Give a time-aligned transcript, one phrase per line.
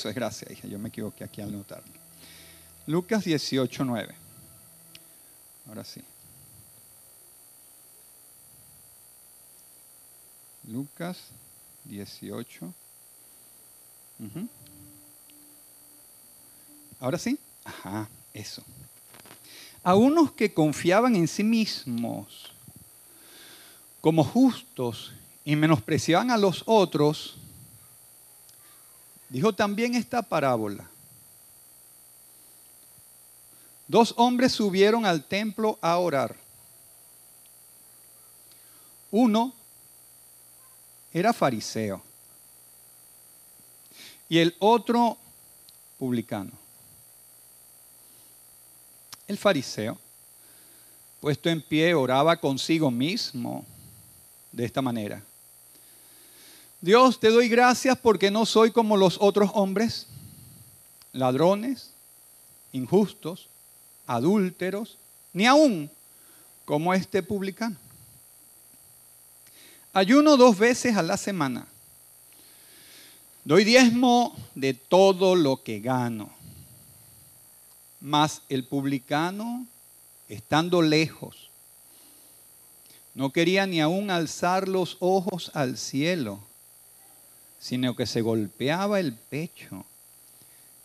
[0.00, 0.68] Eso es gracia, hija.
[0.68, 1.92] Yo me equivoqué aquí al notarlo.
[2.86, 4.14] Lucas 18, 9.
[5.66, 6.00] Ahora sí.
[10.68, 11.18] Lucas
[11.82, 12.72] 18.
[14.20, 14.48] Ujú.
[17.00, 17.36] Ahora sí.
[17.64, 18.62] Ajá, eso.
[19.82, 22.52] A unos que confiaban en sí mismos
[24.00, 25.12] como justos
[25.44, 27.36] y menospreciaban a los otros,
[29.28, 30.88] dijo también esta parábola.
[33.86, 36.36] Dos hombres subieron al templo a orar.
[39.10, 39.54] Uno
[41.12, 42.02] era fariseo
[44.28, 45.16] y el otro
[45.98, 46.52] publicano.
[49.26, 49.98] El fariseo,
[51.20, 53.64] puesto en pie, oraba consigo mismo
[54.52, 55.22] de esta manera.
[56.80, 60.06] Dios, te doy gracias porque no soy como los otros hombres,
[61.12, 61.90] ladrones,
[62.72, 63.48] injustos,
[64.06, 64.96] adúlteros,
[65.32, 65.90] ni aún
[66.64, 67.76] como este publicano.
[69.92, 71.66] Ayuno dos veces a la semana.
[73.42, 76.30] Doy diezmo de todo lo que gano.
[78.00, 79.66] Mas el publicano,
[80.28, 81.50] estando lejos,
[83.14, 86.38] no quería ni aún alzar los ojos al cielo,
[87.68, 89.84] sino que se golpeaba el pecho,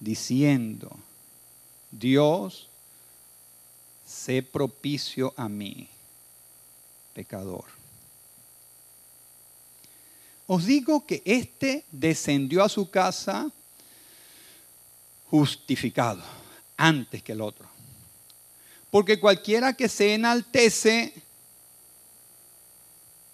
[0.01, 0.91] diciendo,
[1.89, 2.67] Dios,
[4.05, 5.87] sé propicio a mí,
[7.13, 7.63] pecador.
[10.45, 13.49] Os digo que éste descendió a su casa
[15.29, 16.21] justificado
[16.75, 17.65] antes que el otro.
[18.91, 21.13] Porque cualquiera que se enaltece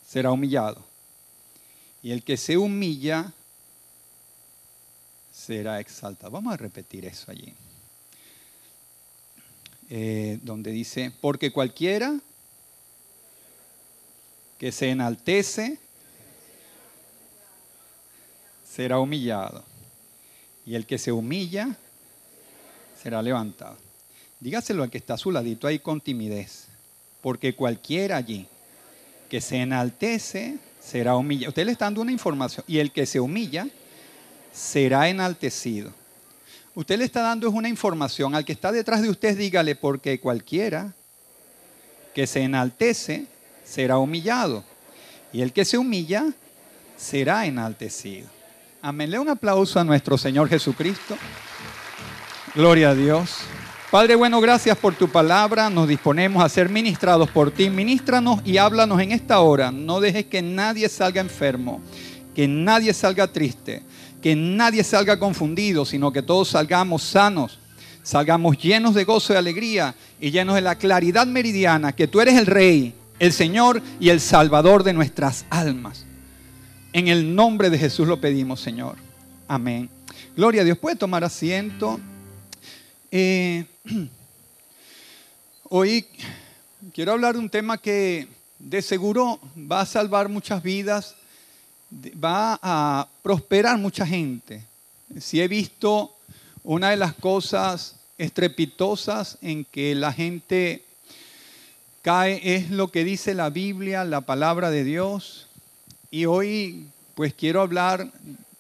[0.08, 0.86] será humillado.
[2.04, 3.34] Y el que se humilla
[5.50, 6.32] será exaltado.
[6.32, 7.52] Vamos a repetir eso allí.
[9.90, 12.20] Eh, donde dice, porque cualquiera
[14.60, 15.80] que se enaltece
[18.64, 19.64] será humillado.
[20.68, 21.76] Y el que se humilla
[23.02, 23.76] será levantado.
[24.40, 26.68] Dígaselo al que está a su ladito ahí con timidez.
[27.24, 28.46] Porque cualquiera allí
[29.28, 31.50] que se enaltece será humillado.
[31.50, 32.64] Usted le está dando una información.
[32.68, 33.68] Y el que se humilla
[34.52, 35.92] será enaltecido.
[36.76, 38.36] Usted le está dando una información.
[38.36, 40.94] Al que está detrás de usted, dígale, porque cualquiera
[42.14, 43.26] que se enaltece
[43.64, 44.64] será humillado.
[45.34, 46.26] Y el que se humilla
[46.98, 48.28] será enaltecido.
[48.82, 49.12] Amén.
[49.12, 51.18] Le un aplauso a nuestro Señor Jesucristo.
[52.56, 53.38] Gloria a Dios.
[53.92, 55.70] Padre bueno, gracias por tu palabra.
[55.70, 57.70] Nos disponemos a ser ministrados por ti.
[57.70, 59.72] Ministranos y háblanos en esta hora.
[59.72, 61.82] No dejes que nadie salga enfermo,
[62.36, 63.82] que nadie salga triste,
[64.22, 67.60] que nadie salga confundido, sino que todos salgamos sanos,
[68.04, 72.36] salgamos llenos de gozo y alegría y llenos de la claridad meridiana, que tú eres
[72.36, 76.06] el Rey, el Señor y el Salvador de nuestras almas.
[76.92, 78.96] En el nombre de Jesús lo pedimos, Señor.
[79.48, 79.90] Amén.
[80.36, 80.78] Gloria a Dios.
[80.78, 82.00] Puede tomar asiento.
[83.12, 83.66] Eh,
[85.64, 86.06] hoy
[86.94, 88.28] quiero hablar de un tema que
[88.58, 91.16] de seguro va a salvar muchas vidas,
[91.92, 94.64] va a prosperar mucha gente.
[95.20, 96.16] Si he visto
[96.64, 100.84] una de las cosas estrepitosas en que la gente
[102.02, 105.48] cae es lo que dice la Biblia, la palabra de Dios.
[106.12, 108.12] Y hoy pues quiero hablar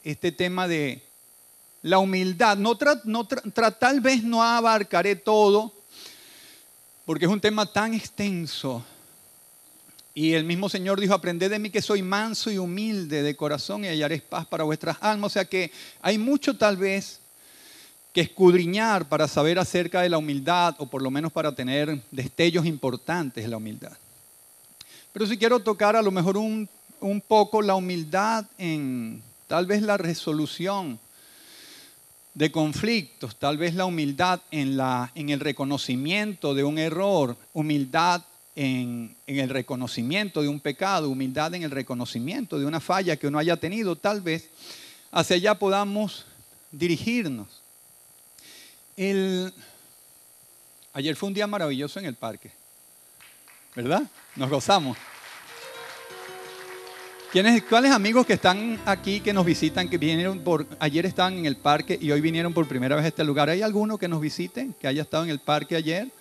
[0.03, 1.01] este tema de
[1.81, 2.57] la humildad.
[2.57, 5.71] No, tal vez no abarcaré todo,
[7.05, 8.83] porque es un tema tan extenso.
[10.19, 13.85] Y el mismo Señor dijo, aprended de mí que soy manso y humilde de corazón
[13.85, 15.31] y hallaréis paz para vuestras almas.
[15.31, 15.71] O sea que
[16.01, 17.21] hay mucho tal vez
[18.11, 22.65] que escudriñar para saber acerca de la humildad o por lo menos para tener destellos
[22.65, 23.93] importantes de la humildad.
[25.13, 26.67] Pero si quiero tocar a lo mejor un
[27.01, 30.99] un poco la humildad en tal vez la resolución
[32.33, 38.21] de conflictos, tal vez la humildad en, la, en el reconocimiento de un error, humildad
[38.55, 43.27] en, en, el reconocimiento de un pecado, humildad en el reconocimiento de una falla que
[43.27, 44.49] uno haya tenido, tal vez
[45.11, 46.25] hacia allá podamos
[46.71, 47.47] dirigirnos.
[48.97, 49.53] El,
[50.93, 52.51] ayer fue un día maravilloso en el parque,
[53.75, 54.03] ¿verdad?
[54.35, 54.97] Nos gozamos.
[57.31, 61.45] ¿Quiénes, ¿Cuáles amigos que están aquí, que nos visitan, que vinieron por, ayer estaban en
[61.45, 63.49] el parque y hoy vinieron por primera vez a este lugar?
[63.49, 66.11] ¿Hay alguno que nos visite, que haya estado en el parque ayer?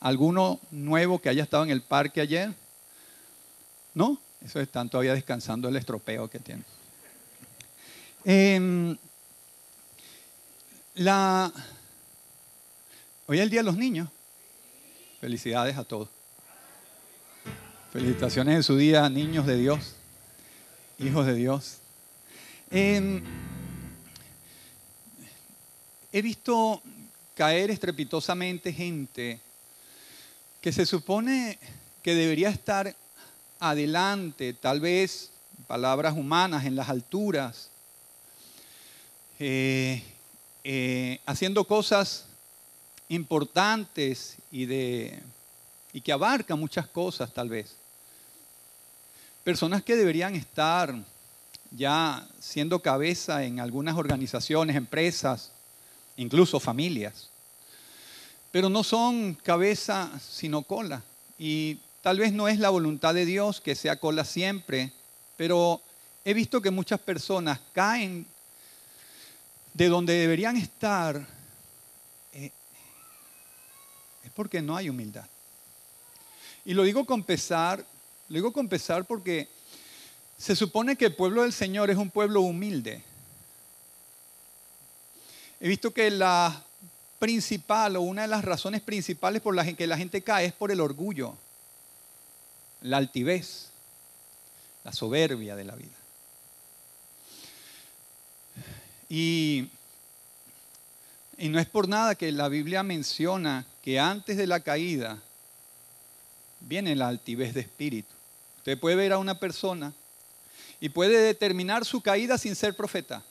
[0.00, 2.54] ¿Alguno nuevo que haya estado en el parque ayer?
[3.94, 4.20] ¿No?
[4.44, 6.64] Eso están todavía descansando el estropeo que tienen.
[8.24, 8.96] Eh,
[10.94, 11.52] La...
[13.26, 14.08] Hoy es el Día de los Niños.
[15.20, 16.08] Felicidades a todos.
[17.92, 19.94] Felicitaciones en su día, niños de Dios,
[20.98, 21.78] hijos de Dios.
[22.70, 23.24] Em,
[26.12, 26.82] he visto
[27.34, 29.40] caer estrepitosamente gente
[30.60, 31.58] que se supone
[32.02, 32.94] que debería estar
[33.60, 35.30] adelante, tal vez
[35.66, 37.70] palabras humanas en las alturas,
[39.38, 40.02] eh,
[40.64, 42.24] eh, haciendo cosas
[43.08, 45.18] importantes y, de,
[45.92, 47.74] y que abarcan muchas cosas tal vez.
[49.44, 50.94] Personas que deberían estar
[51.70, 55.52] ya siendo cabeza en algunas organizaciones, empresas,
[56.16, 57.27] incluso familias.
[58.50, 61.02] Pero no son cabeza sino cola.
[61.38, 64.92] Y tal vez no es la voluntad de Dios que sea cola siempre,
[65.36, 65.82] pero
[66.24, 68.26] he visto que muchas personas caen
[69.74, 71.26] de donde deberían estar
[72.32, 72.50] eh,
[74.24, 75.26] es porque no hay humildad.
[76.64, 77.84] Y lo digo con pesar,
[78.28, 79.48] lo digo con pesar porque
[80.36, 83.02] se supone que el pueblo del Señor es un pueblo humilde.
[85.60, 86.64] He visto que la
[87.18, 90.70] principal o una de las razones principales por las que la gente cae es por
[90.70, 91.34] el orgullo,
[92.82, 93.68] la altivez,
[94.84, 95.96] la soberbia de la vida.
[99.08, 99.68] Y,
[101.38, 105.18] y no es por nada que la Biblia menciona que antes de la caída
[106.60, 108.12] viene la altivez de espíritu.
[108.58, 109.92] Usted puede ver a una persona
[110.80, 113.22] y puede determinar su caída sin ser profeta.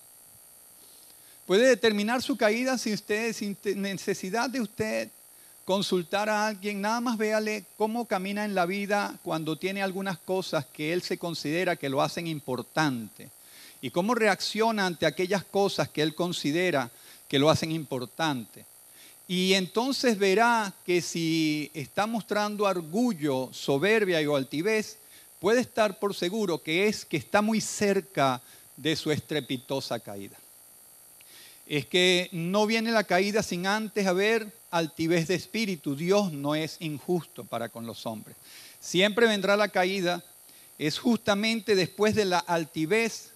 [1.47, 5.09] Puede determinar su caída sin, usted, sin necesidad de usted
[5.63, 10.65] consultar a alguien, nada más véale cómo camina en la vida cuando tiene algunas cosas
[10.65, 13.29] que él se considera que lo hacen importante
[13.81, 16.91] y cómo reacciona ante aquellas cosas que él considera
[17.29, 18.65] que lo hacen importante.
[19.25, 24.97] Y entonces verá que si está mostrando orgullo, soberbia o altivez,
[25.39, 28.41] puede estar por seguro que es que está muy cerca
[28.75, 30.37] de su estrepitosa caída.
[31.67, 35.95] Es que no viene la caída sin antes haber altivez de espíritu.
[35.95, 38.35] Dios no es injusto para con los hombres.
[38.79, 40.23] Siempre vendrá la caída.
[40.77, 43.31] Es justamente después de la altivez,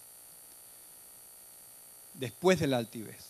[2.14, 3.26] después de la altivez.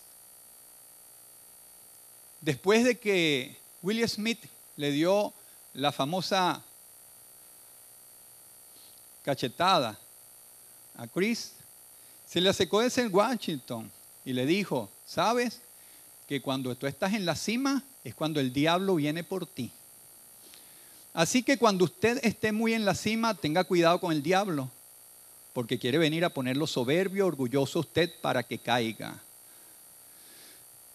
[2.39, 4.45] Después de que William Smith
[4.77, 5.33] le dio
[5.73, 6.61] la famosa
[9.23, 9.97] cachetada
[10.95, 11.53] a Chris,
[12.27, 13.91] se le acercó desde Washington
[14.25, 15.61] y le dijo, ¿sabes?
[16.27, 19.71] Que cuando tú estás en la cima es cuando el diablo viene por ti.
[21.13, 24.69] Así que cuando usted esté muy en la cima, tenga cuidado con el diablo,
[25.53, 29.21] porque quiere venir a ponerlo soberbio, orgulloso usted para que caiga.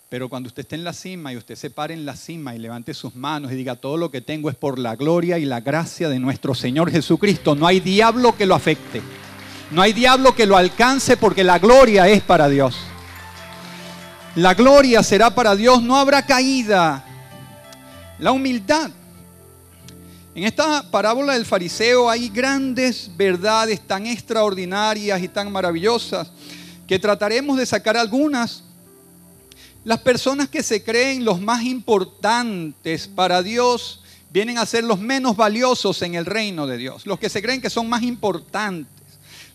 [0.09, 2.59] Pero cuando usted esté en la cima y usted se pare en la cima y
[2.59, 5.61] levante sus manos y diga, todo lo que tengo es por la gloria y la
[5.61, 9.03] gracia de nuestro Señor Jesucristo, no hay diablo que lo afecte.
[9.71, 12.75] No hay diablo que lo alcance porque la gloria es para Dios.
[14.39, 17.05] La gloria será para Dios, no habrá caída.
[18.21, 18.89] La humildad.
[20.33, 26.31] En esta parábola del fariseo hay grandes verdades tan extraordinarias y tan maravillosas
[26.87, 28.63] que trataremos de sacar algunas
[29.83, 35.37] las personas que se creen los más importantes para Dios vienen a ser los menos
[35.37, 37.07] valiosos en el reino de Dios.
[37.07, 38.99] Los que se creen que son más importantes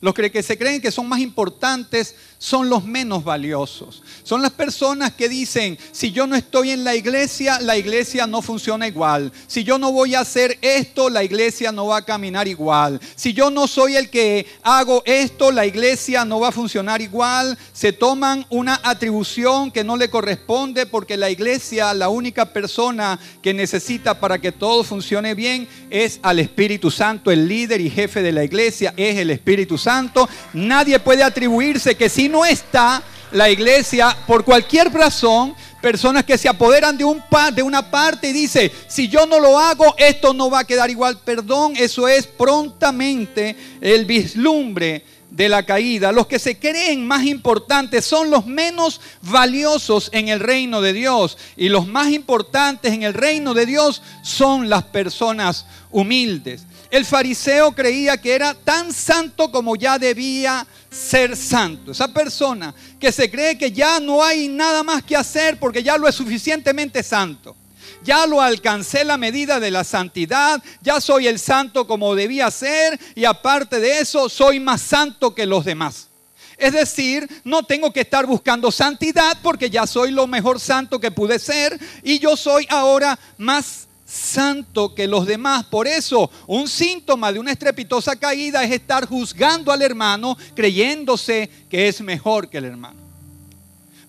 [0.03, 2.13] los que se creen que son más importantes
[2.43, 4.03] son los menos valiosos.
[4.23, 8.41] Son las personas que dicen, si yo no estoy en la iglesia, la iglesia no
[8.41, 9.31] funciona igual.
[9.47, 12.99] Si yo no voy a hacer esto, la iglesia no va a caminar igual.
[13.15, 17.57] Si yo no soy el que hago esto, la iglesia no va a funcionar igual.
[17.71, 23.53] Se toman una atribución que no le corresponde porque la iglesia, la única persona que
[23.53, 27.31] necesita para que todo funcione bien es al Espíritu Santo.
[27.31, 32.09] El líder y jefe de la iglesia es el Espíritu Santo nadie puede atribuirse que
[32.09, 37.21] si no está la iglesia, por cualquier razón, personas que se apoderan de, un
[37.53, 40.89] de una parte y dice, si yo no lo hago, esto no va a quedar
[40.89, 41.19] igual.
[41.19, 46.11] Perdón, eso es prontamente el vislumbre de la caída.
[46.11, 51.37] Los que se creen más importantes son los menos valiosos en el reino de Dios.
[51.55, 56.65] Y los más importantes en el reino de Dios son las personas humildes.
[56.93, 61.91] El fariseo creía que era tan santo como ya debía ser santo.
[61.91, 65.97] Esa persona que se cree que ya no hay nada más que hacer porque ya
[65.97, 67.55] lo es suficientemente santo.
[68.03, 72.99] Ya lo alcancé la medida de la santidad, ya soy el santo como debía ser
[73.15, 76.09] y aparte de eso soy más santo que los demás.
[76.57, 81.11] Es decir, no tengo que estar buscando santidad porque ya soy lo mejor santo que
[81.11, 85.65] pude ser y yo soy ahora más santo que los demás.
[85.65, 91.87] Por eso, un síntoma de una estrepitosa caída es estar juzgando al hermano creyéndose que
[91.87, 92.99] es mejor que el hermano.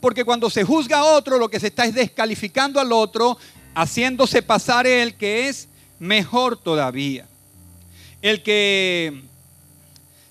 [0.01, 3.39] Porque cuando se juzga a otro, lo que se está es descalificando al otro,
[3.75, 5.69] haciéndose pasar el que es
[5.99, 7.27] mejor todavía.
[8.21, 9.23] El que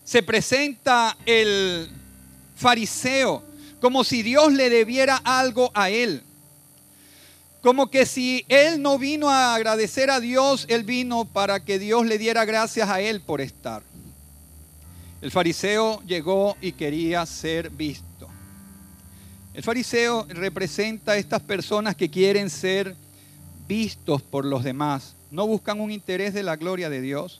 [0.03, 1.89] se presenta el
[2.55, 3.43] fariseo
[3.81, 6.23] como si Dios le debiera algo a él
[7.63, 12.05] como que si él no vino a agradecer a Dios, él vino para que Dios
[12.05, 13.81] le diera gracias a él por estar.
[15.21, 18.27] El fariseo llegó y quería ser visto.
[19.53, 22.97] El fariseo representa a estas personas que quieren ser
[23.65, 25.15] vistos por los demás.
[25.31, 27.39] No buscan un interés de la gloria de Dios,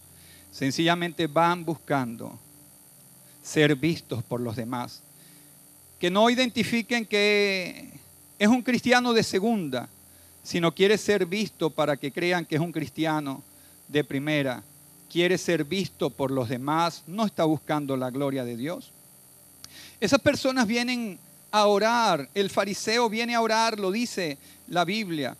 [0.53, 2.39] sencillamente van buscando
[3.43, 5.01] ser vistos por los demás.
[5.99, 7.89] Que no identifiquen que
[8.39, 9.89] es un cristiano de segunda,
[10.43, 13.41] sino quiere ser visto para que crean que es un cristiano
[13.87, 14.63] de primera,
[15.09, 18.91] quiere ser visto por los demás, no está buscando la gloria de Dios.
[19.99, 21.17] Esas personas vienen
[21.51, 25.37] a orar, el fariseo viene a orar, lo dice la Biblia.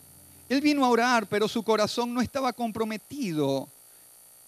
[0.48, 3.68] Él vino a orar, pero su corazón no estaba comprometido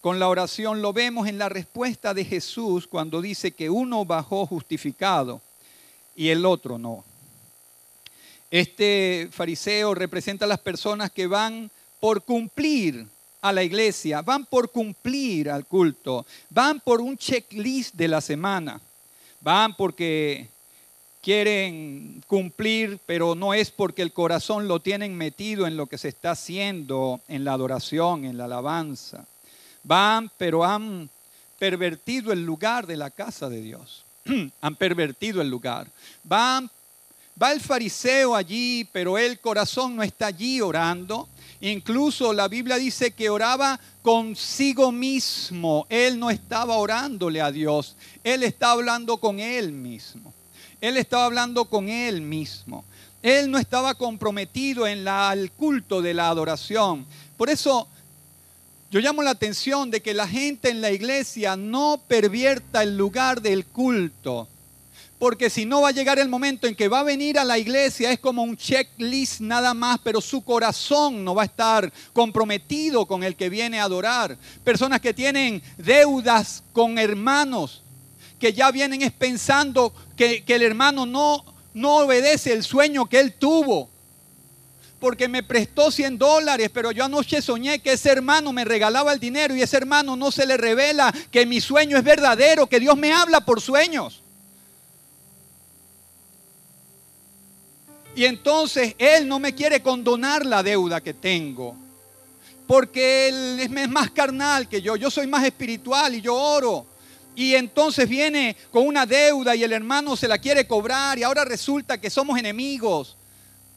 [0.02, 0.82] con la oración.
[0.82, 5.42] Lo vemos en la respuesta de Jesús cuando dice que uno bajó justificado
[6.16, 7.04] y el otro no.
[8.52, 13.08] Este fariseo representa a las personas que van por cumplir
[13.42, 18.80] a la iglesia, van por cumplir al culto, van por un checklist de la semana,
[19.42, 20.48] van porque
[21.26, 26.10] quieren cumplir, pero no es porque el corazón lo tienen metido en lo que se
[26.10, 29.26] está haciendo, en la adoración, en la alabanza.
[29.84, 31.10] Van, pero han
[31.58, 34.04] pervertido el lugar de la casa de Dios.
[34.62, 35.88] han pervertido el lugar.
[36.24, 36.70] Van
[37.42, 41.28] Va el fariseo allí, pero el corazón no está allí orando.
[41.60, 45.86] Incluso la Biblia dice que oraba consigo mismo.
[45.90, 47.98] Él no estaba orándole a Dios.
[48.24, 50.34] Él estaba hablando con él mismo.
[50.80, 52.86] Él estaba hablando con él mismo.
[53.22, 57.06] Él no estaba comprometido en la, el culto de la adoración.
[57.36, 57.90] Por eso
[58.92, 63.42] yo llamo la atención de que la gente en la iglesia no pervierta el lugar
[63.42, 64.48] del culto
[65.18, 67.58] porque si no va a llegar el momento en que va a venir a la
[67.58, 73.06] iglesia, es como un checklist nada más, pero su corazón no va a estar comprometido
[73.06, 74.38] con el que viene a adorar.
[74.64, 77.82] Personas que tienen deudas con hermanos,
[78.40, 83.90] que ya vienen pensando que, el hermano no, no obedece el sueño que él tuvo
[85.00, 89.20] porque me prestó 100 dólares, pero yo anoche soñé que ese hermano me regalaba el
[89.20, 92.98] dinero y ese hermano no se le revela que mi sueño es verdadero, que Dios
[92.98, 94.24] me habla por sueños.
[98.16, 101.76] Y entonces Él no me quiere condonar la deuda que tengo.
[102.66, 104.96] Porque Él es más carnal que yo.
[104.96, 106.86] Yo soy más espiritual y yo oro.
[107.36, 111.44] Y entonces viene con una deuda y el hermano se la quiere cobrar y ahora
[111.44, 113.18] resulta que somos enemigos.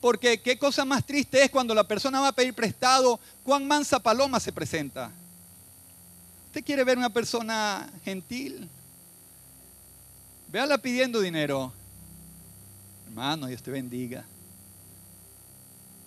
[0.00, 3.98] Porque qué cosa más triste es cuando la persona va a pedir prestado, cuán mansa
[3.98, 5.10] paloma se presenta.
[6.46, 8.68] ¿Usted quiere ver una persona gentil?
[10.52, 11.72] Véala pidiendo dinero.
[13.18, 14.24] Hermano, Dios te bendiga.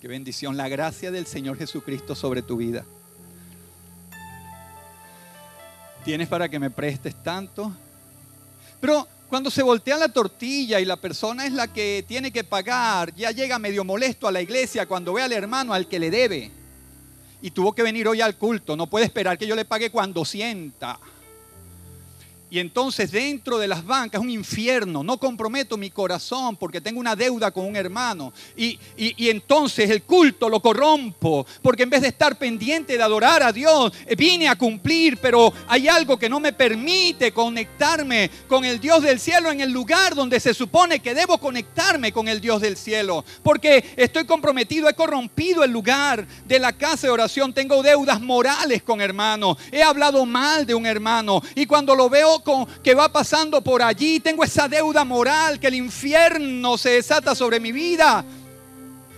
[0.00, 2.86] Qué bendición, la gracia del Señor Jesucristo sobre tu vida.
[6.06, 7.70] ¿Tienes para que me prestes tanto?
[8.80, 13.14] Pero cuando se voltea la tortilla y la persona es la que tiene que pagar,
[13.14, 16.50] ya llega medio molesto a la iglesia cuando ve al hermano al que le debe.
[17.42, 18.74] Y tuvo que venir hoy al culto.
[18.74, 20.98] No puede esperar que yo le pague cuando sienta.
[22.52, 25.02] Y entonces dentro de las bancas es un infierno.
[25.02, 28.30] No comprometo mi corazón porque tengo una deuda con un hermano.
[28.54, 31.46] Y, y, entonces el culto lo corrompo.
[31.62, 35.16] Porque en vez de estar pendiente de adorar a Dios, eh, vine a cumplir.
[35.16, 39.70] Pero hay algo que no me permite conectarme con el Dios del cielo en el
[39.70, 43.24] lugar donde se supone que debo conectarme con el Dios del cielo.
[43.42, 47.54] Porque estoy comprometido, he corrompido el lugar de la casa de oración.
[47.54, 49.56] Tengo deudas morales con hermanos.
[49.70, 51.42] He hablado mal de un hermano.
[51.54, 52.41] Y cuando lo veo
[52.82, 57.60] que va pasando por allí, tengo esa deuda moral que el infierno se desata sobre
[57.60, 58.24] mi vida.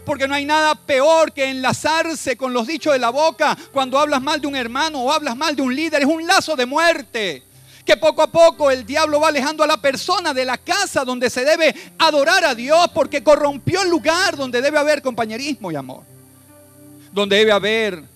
[0.04, 4.20] Porque no hay nada peor que enlazarse con los dichos de la boca cuando hablas
[4.20, 6.02] mal de un hermano o hablas mal de un líder.
[6.02, 7.42] Es un lazo de muerte.
[7.84, 11.28] Que poco a poco el diablo va alejando a la persona de la casa donde
[11.28, 16.02] se debe adorar a Dios porque corrompió el lugar donde debe haber compañerismo y amor.
[17.12, 18.13] Donde debe haber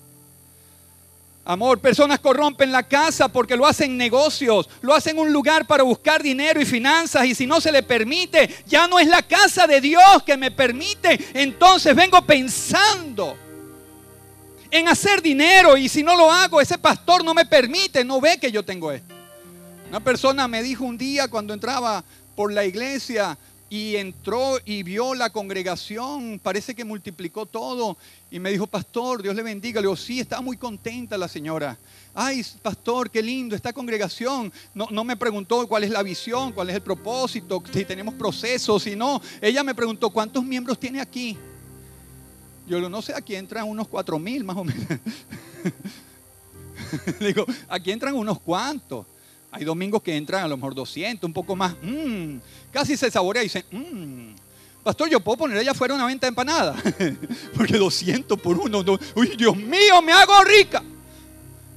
[1.49, 6.23] Amor, personas corrompen la casa porque lo hacen negocios, lo hacen un lugar para buscar
[6.23, 9.81] dinero y finanzas y si no se le permite, ya no es la casa de
[9.81, 11.19] Dios que me permite.
[11.33, 13.35] Entonces vengo pensando
[14.71, 18.39] en hacer dinero y si no lo hago, ese pastor no me permite, no ve
[18.39, 19.15] que yo tengo esto.
[19.89, 22.05] Una persona me dijo un día cuando entraba
[22.37, 23.39] por la iglesia,
[23.71, 27.97] y entró y vio la congregación, parece que multiplicó todo.
[28.31, 29.81] Y me dijo, pastor, Dios le bendiga.
[29.81, 31.79] Le digo, sí, estaba muy contenta la señora.
[32.15, 34.53] Ay, pastor, qué lindo esta congregación.
[34.75, 38.95] No, me preguntó cuál es la visión, cuál es el propósito, si tenemos procesos, si
[38.95, 39.21] no.
[39.41, 41.37] Ella me preguntó, ¿cuántos miembros tiene aquí?
[42.67, 44.87] Yo no sé, aquí entran unos cuatro mil más o menos.
[47.21, 49.07] digo, aquí entran unos cuantos.
[49.51, 51.75] Hay domingos que entran a lo mejor 200, un poco más.
[51.83, 52.37] Mm,
[52.71, 54.35] casi se saborea y dice, mmm,
[54.83, 56.75] pastor, yo puedo poner allá afuera una venta de empanada.
[57.57, 60.83] Porque 200 por uno, uy, Dios mío, me hago rica.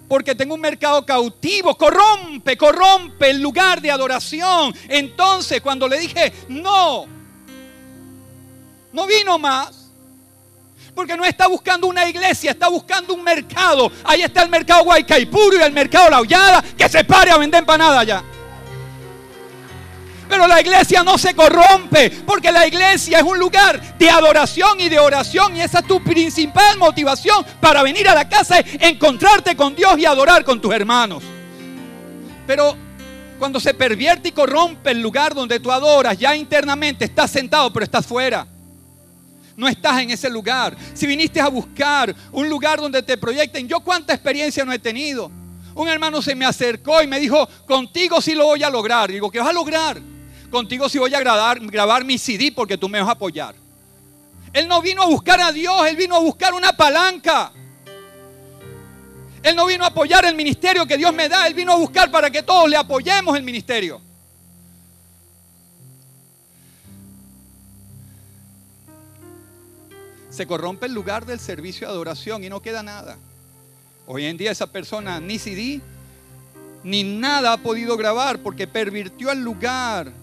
[0.08, 4.74] Porque tengo un mercado cautivo, corrompe, corrompe el lugar de adoración.
[4.90, 7.06] Entonces, cuando le dije, no,
[8.92, 9.90] no vino más.
[10.94, 13.90] Porque no está buscando una iglesia, está buscando un mercado.
[14.04, 17.60] Ahí está el mercado Guaycaipuro y el mercado La Hollada, que se pare a vender
[17.60, 18.24] empanada allá.
[20.32, 24.88] Pero la iglesia no se corrompe, porque la iglesia es un lugar de adoración y
[24.88, 25.58] de oración.
[25.58, 30.06] Y esa es tu principal motivación para venir a la casa, encontrarte con Dios y
[30.06, 31.22] adorar con tus hermanos.
[32.48, 32.78] Pero
[33.38, 37.84] cuando se pervierte y corrompe el lugar donde tú adoras, ya internamente estás sentado, pero
[37.84, 38.48] estás fuera.
[39.58, 40.78] No estás en ese lugar.
[40.94, 45.30] Si viniste a buscar un lugar donde te proyecten, yo cuánta experiencia no he tenido.
[45.76, 49.12] Un hermano se me acercó y me dijo, contigo sí lo voy a lograr.
[49.12, 50.02] digo, ¿qué vas a lograr?
[50.52, 53.56] Contigo sí voy a grabar, grabar mi CD porque tú me vas a apoyar.
[54.52, 57.54] Él no vino a buscar a Dios, él vino a buscar una palanca.
[59.42, 62.12] Él no vino a apoyar el ministerio que Dios me da, él vino a buscar
[62.12, 64.02] para que todos le apoyemos el ministerio.
[70.30, 73.18] Se corrompe el lugar del servicio de adoración y no queda nada.
[74.06, 75.80] Hoy en día esa persona ni CD
[76.84, 80.21] ni nada ha podido grabar porque pervirtió el lugar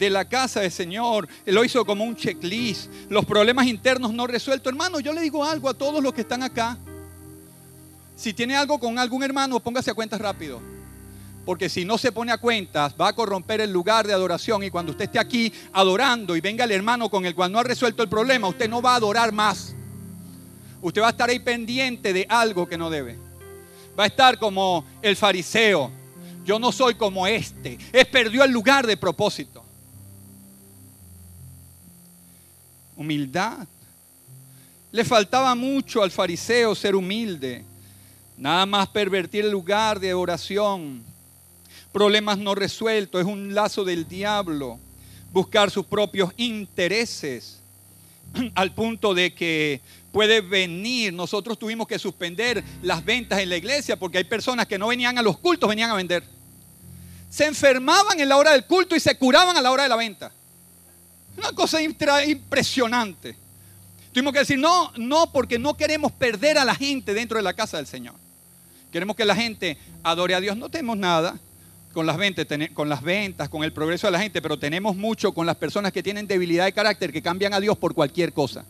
[0.00, 1.28] de la casa del Señor.
[1.44, 2.90] Lo hizo como un checklist.
[3.10, 4.72] Los problemas internos no resueltos.
[4.72, 6.78] Hermano, yo le digo algo a todos los que están acá.
[8.16, 10.60] Si tiene algo con algún hermano, póngase a cuentas rápido.
[11.44, 14.62] Porque si no se pone a cuentas, va a corromper el lugar de adoración.
[14.62, 17.62] Y cuando usted esté aquí adorando y venga el hermano con el cual no ha
[17.62, 19.74] resuelto el problema, usted no va a adorar más.
[20.80, 23.18] Usted va a estar ahí pendiente de algo que no debe.
[23.98, 25.90] Va a estar como el fariseo.
[26.46, 27.78] Yo no soy como este.
[27.92, 29.66] Es perdió el lugar de propósito.
[33.00, 33.66] Humildad.
[34.92, 37.64] Le faltaba mucho al fariseo ser humilde,
[38.36, 41.02] nada más pervertir el lugar de oración,
[41.92, 44.78] problemas no resueltos, es un lazo del diablo,
[45.32, 47.60] buscar sus propios intereses,
[48.54, 49.80] al punto de que
[50.12, 54.76] puede venir, nosotros tuvimos que suspender las ventas en la iglesia porque hay personas que
[54.76, 56.22] no venían a los cultos, venían a vender.
[57.30, 59.96] Se enfermaban en la hora del culto y se curaban a la hora de la
[59.96, 60.32] venta.
[61.40, 63.34] Una cosa impresionante.
[64.12, 67.54] Tuvimos que decir, no, no, porque no queremos perder a la gente dentro de la
[67.54, 68.14] casa del Señor.
[68.92, 70.54] Queremos que la gente adore a Dios.
[70.58, 71.38] No tenemos nada
[71.94, 75.32] con las, ventas, con las ventas, con el progreso de la gente, pero tenemos mucho
[75.32, 78.66] con las personas que tienen debilidad de carácter, que cambian a Dios por cualquier cosa.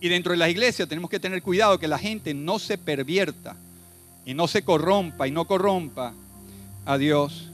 [0.00, 3.56] Y dentro de la iglesia tenemos que tener cuidado que la gente no se pervierta
[4.24, 6.14] y no se corrompa y no corrompa
[6.86, 7.49] a Dios.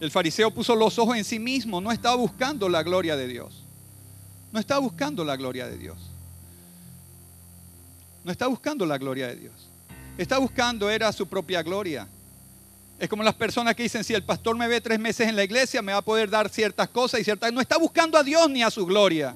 [0.00, 3.62] El fariseo puso los ojos en sí mismo, no estaba buscando la gloria de Dios.
[4.50, 5.98] No estaba buscando la gloria de Dios.
[8.24, 9.52] No está buscando la gloria de Dios.
[10.16, 12.08] Está buscando era su propia gloria.
[12.98, 15.44] Es como las personas que dicen, si el pastor me ve tres meses en la
[15.44, 17.52] iglesia, me va a poder dar ciertas cosas y ciertas...
[17.52, 19.34] No está buscando a Dios ni a su gloria.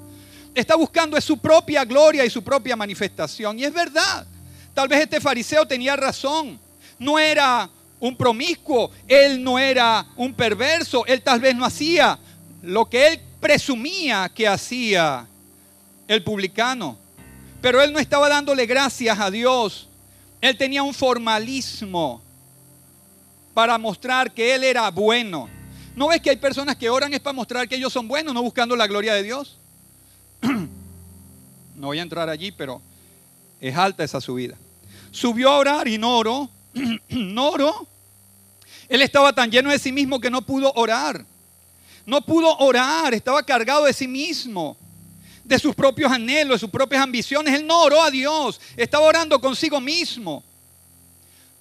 [0.54, 3.58] Está buscando es su propia gloria y su propia manifestación.
[3.58, 4.26] Y es verdad.
[4.74, 6.58] Tal vez este fariseo tenía razón.
[6.98, 7.70] No era
[8.06, 12.18] un promiscuo, él no era un perverso, él tal vez no hacía
[12.60, 15.26] lo que él presumía que hacía
[16.06, 16.98] el publicano.
[17.62, 19.88] Pero él no estaba dándole gracias a Dios.
[20.42, 22.20] Él tenía un formalismo
[23.54, 25.48] para mostrar que él era bueno.
[25.96, 28.42] ¿No ves que hay personas que oran es para mostrar que ellos son buenos, no
[28.42, 29.56] buscando la gloria de Dios?
[31.76, 32.80] No voy a entrar allí, pero
[33.60, 34.56] es alta esa subida.
[35.10, 36.48] Subió a orar y no oró.
[37.08, 37.88] no oró.
[38.88, 41.24] Él estaba tan lleno de sí mismo que no pudo orar.
[42.06, 44.76] No pudo orar, estaba cargado de sí mismo.
[45.44, 47.54] de sus propios anhelos, de sus propias ambiciones.
[47.54, 50.42] Él no oró a Dios, estaba orando consigo mismo.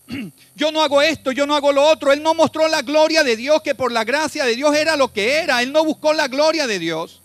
[0.56, 2.12] Yo no hago esto, yo no hago lo otro.
[2.12, 5.12] Él no mostró la gloria de Dios, que por la gracia de Dios era lo
[5.12, 5.62] que era.
[5.62, 7.22] Él no buscó la gloria de Dios.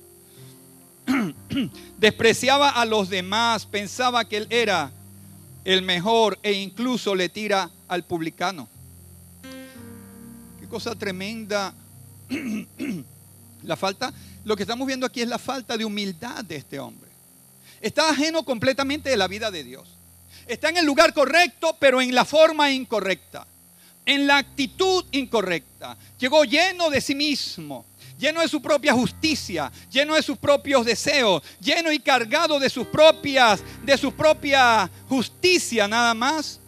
[1.99, 4.93] Despreciaba a los demás, pensaba que él era
[5.65, 8.69] el mejor e incluso le tira al publicano.
[10.69, 11.75] Cosa tremenda.
[13.65, 14.13] La falta,
[14.45, 17.11] lo que estamos viendo aquí es la falta de humildad de este hombre.
[17.81, 19.89] Está ajeno completamente de la vida de Dios.
[20.47, 23.47] Está en el lugar correcto, pero en la forma incorrecta.
[24.07, 25.97] En la actitud incorrecta.
[26.19, 27.85] Llegó lleno de sí mismo,
[28.19, 32.87] lleno de su propia justicia, lleno de sus propios deseos, lleno y cargado de sus
[32.87, 36.61] propias, de su propia justicia nada más.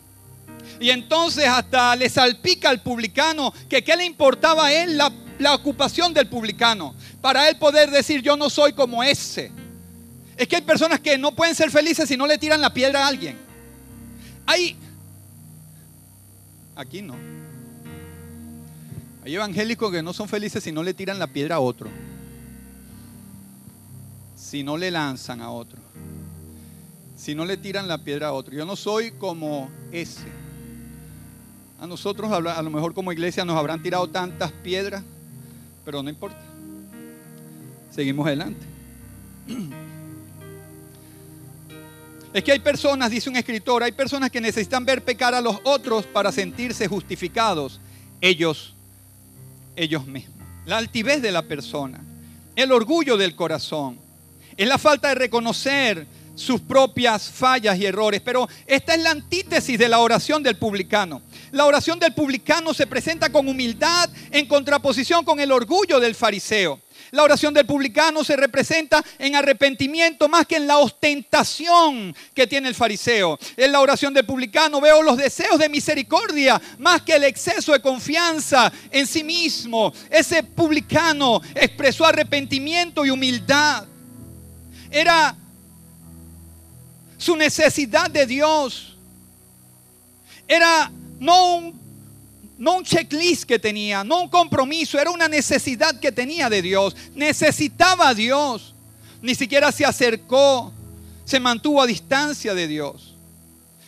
[0.78, 5.54] Y entonces hasta le salpica al publicano que qué le importaba a él la, la
[5.54, 9.50] ocupación del publicano, para él poder decir yo no soy como ese.
[10.36, 13.04] Es que hay personas que no pueden ser felices si no le tiran la piedra
[13.04, 13.36] a alguien.
[14.46, 14.76] Hay,
[16.76, 17.14] aquí no.
[19.22, 21.90] Hay evangélicos que no son felices si no le tiran la piedra a otro.
[24.34, 25.78] Si no le lanzan a otro.
[27.16, 28.54] Si no le tiran la piedra a otro.
[28.54, 30.39] Yo no soy como ese.
[31.80, 35.02] A nosotros a lo mejor como iglesia nos habrán tirado tantas piedras,
[35.84, 36.38] pero no importa.
[37.90, 38.66] Seguimos adelante.
[42.32, 45.56] Es que hay personas, dice un escritor, hay personas que necesitan ver pecar a los
[45.64, 47.80] otros para sentirse justificados
[48.20, 48.72] ellos,
[49.74, 50.38] ellos mismos.
[50.64, 52.00] La altivez de la persona,
[52.54, 53.98] el orgullo del corazón,
[54.56, 58.20] es la falta de reconocer sus propias fallas y errores.
[58.20, 61.22] Pero esta es la antítesis de la oración del publicano.
[61.52, 66.80] La oración del publicano se presenta con humildad en contraposición con el orgullo del fariseo.
[67.12, 72.68] La oración del publicano se representa en arrepentimiento más que en la ostentación que tiene
[72.68, 73.38] el fariseo.
[73.56, 77.80] En la oración del publicano veo los deseos de misericordia más que el exceso de
[77.80, 79.92] confianza en sí mismo.
[80.08, 83.86] Ese publicano expresó arrepentimiento y humildad.
[84.90, 85.36] Era
[87.20, 88.96] su necesidad de Dios.
[90.48, 91.80] Era no un
[92.56, 96.94] no un checklist que tenía, no un compromiso, era una necesidad que tenía de Dios.
[97.14, 98.74] Necesitaba a Dios.
[99.22, 100.70] Ni siquiera se acercó,
[101.24, 103.14] se mantuvo a distancia de Dios.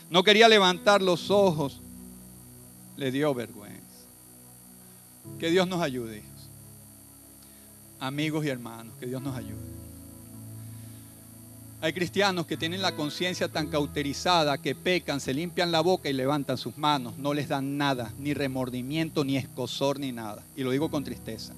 [0.08, 1.80] No quería levantar los ojos.
[2.96, 3.82] Le dio vergüenza.
[5.38, 6.22] Que Dios nos ayude.
[8.00, 9.81] Amigos y hermanos, que Dios nos ayude.
[11.82, 16.12] Hay cristianos que tienen la conciencia tan cauterizada que pecan, se limpian la boca y
[16.12, 17.18] levantan sus manos.
[17.18, 20.44] No les dan nada, ni remordimiento, ni escosor, ni nada.
[20.54, 21.54] Y lo digo con tristeza.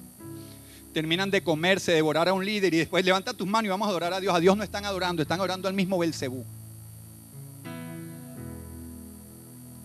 [0.95, 3.91] Terminan de comerse, devorar a un líder y después levanta tus manos y vamos a
[3.91, 4.33] adorar a Dios.
[4.33, 6.43] A Dios no están adorando, están adorando al mismo Belcebú.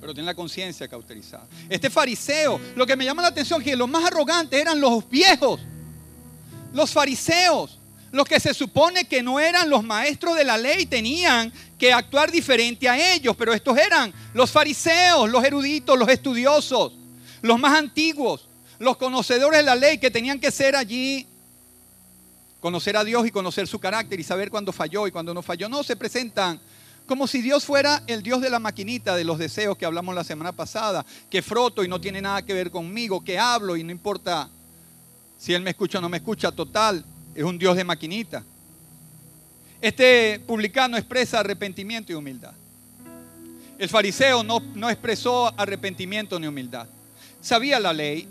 [0.00, 1.46] Pero tienen la conciencia cauterizada.
[1.68, 5.06] Este fariseo, lo que me llama la atención es que los más arrogantes eran los
[5.10, 5.60] viejos,
[6.72, 7.79] los fariseos.
[8.12, 12.30] Los que se supone que no eran los maestros de la ley tenían que actuar
[12.30, 16.92] diferente a ellos, pero estos eran los fariseos, los eruditos, los estudiosos,
[17.40, 21.26] los más antiguos, los conocedores de la ley que tenían que ser allí,
[22.60, 25.68] conocer a Dios y conocer su carácter y saber cuándo falló y cuándo no falló.
[25.68, 26.60] No, se presentan
[27.06, 30.22] como si Dios fuera el Dios de la maquinita de los deseos que hablamos la
[30.22, 33.90] semana pasada, que froto y no tiene nada que ver conmigo, que hablo y no
[33.90, 34.48] importa
[35.38, 38.44] si Él me escucha o no me escucha, total, es un Dios de maquinita.
[39.80, 42.52] Este publicano expresa arrepentimiento y humildad.
[43.78, 46.86] El fariseo no, no expresó arrepentimiento ni humildad.
[47.40, 48.28] Sabía la ley,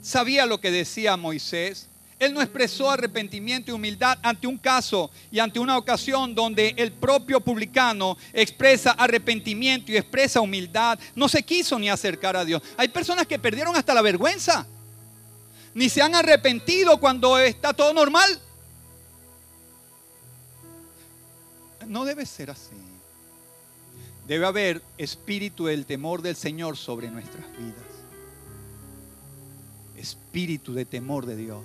[0.00, 1.88] sabía lo que decía Moisés.
[2.20, 6.92] Él no expresó arrepentimiento y humildad ante un caso y ante una ocasión donde el
[6.92, 10.98] propio publicano expresa arrepentimiento y expresa humildad.
[11.16, 12.62] No se quiso ni acercar a Dios.
[12.76, 14.66] Hay personas que perdieron hasta la vergüenza
[15.80, 18.38] ni se han arrepentido cuando está todo normal.
[21.86, 22.76] No debe ser así.
[24.26, 27.82] Debe haber espíritu del temor del Señor sobre nuestras vidas.
[29.96, 31.64] Espíritu de temor de Dios.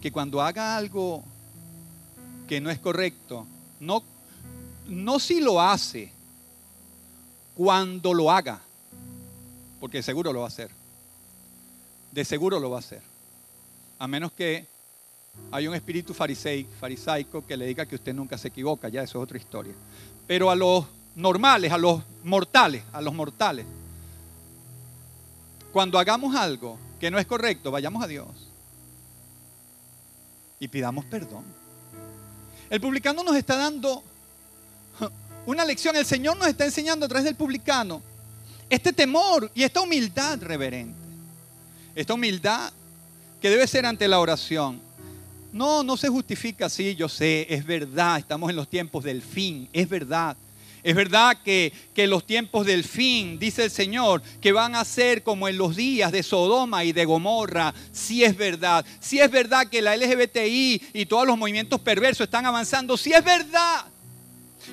[0.00, 1.24] Que cuando haga algo
[2.46, 3.44] que no es correcto,
[3.80, 4.04] no,
[4.86, 6.12] no si lo hace,
[7.56, 8.60] cuando lo haga,
[9.80, 10.79] porque seguro lo va a hacer
[12.10, 13.02] de seguro lo va a hacer.
[13.98, 14.66] A menos que
[15.52, 19.24] hay un espíritu farisaico que le diga que usted nunca se equivoca, ya eso es
[19.24, 19.74] otra historia.
[20.26, 23.66] Pero a los normales, a los mortales, a los mortales,
[25.72, 28.26] cuando hagamos algo que no es correcto, vayamos a Dios
[30.58, 31.44] y pidamos perdón.
[32.68, 34.02] El publicano nos está dando
[35.46, 35.96] una lección.
[35.96, 38.02] El Señor nos está enseñando a través del publicano
[38.68, 40.99] este temor y esta humildad reverente.
[41.94, 42.72] Esta humildad
[43.40, 44.80] que debe ser ante la oración.
[45.52, 49.68] No, no se justifica así, yo sé, es verdad, estamos en los tiempos del fin,
[49.72, 50.36] es verdad.
[50.82, 55.22] Es verdad que, que, los tiempos del fin, dice el Señor, que van a ser
[55.22, 57.74] como en los días de Sodoma y de Gomorra.
[57.92, 58.84] Sí es verdad.
[58.98, 62.96] Sí es verdad que la LGBTI y todos los movimientos perversos están avanzando.
[62.96, 63.84] Sí es verdad.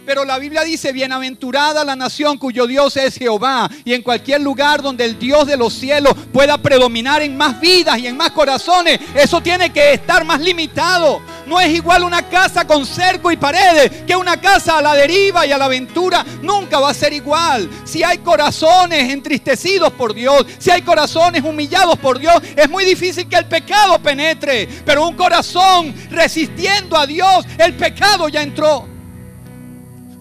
[0.06, 3.70] Pero la Biblia dice, bienaventurada la nación cuyo Dios es Jehová.
[3.84, 7.98] Y en cualquier lugar donde el Dios de los cielos pueda predominar en más vidas
[8.00, 11.22] y en más corazones, eso tiene que estar más limitado.
[11.46, 15.46] No es igual una casa con cerco y paredes que una casa a la deriva
[15.46, 16.26] y a la aventura.
[16.42, 17.70] Nunca va a ser igual.
[17.86, 23.28] Si hay corazones entristecidos por Dios, si hay corazones humillados por Dios, es muy difícil
[23.28, 24.68] que el pecado penetre.
[24.86, 28.97] Pero un corazón resistiendo a Dios, el pecado ya entró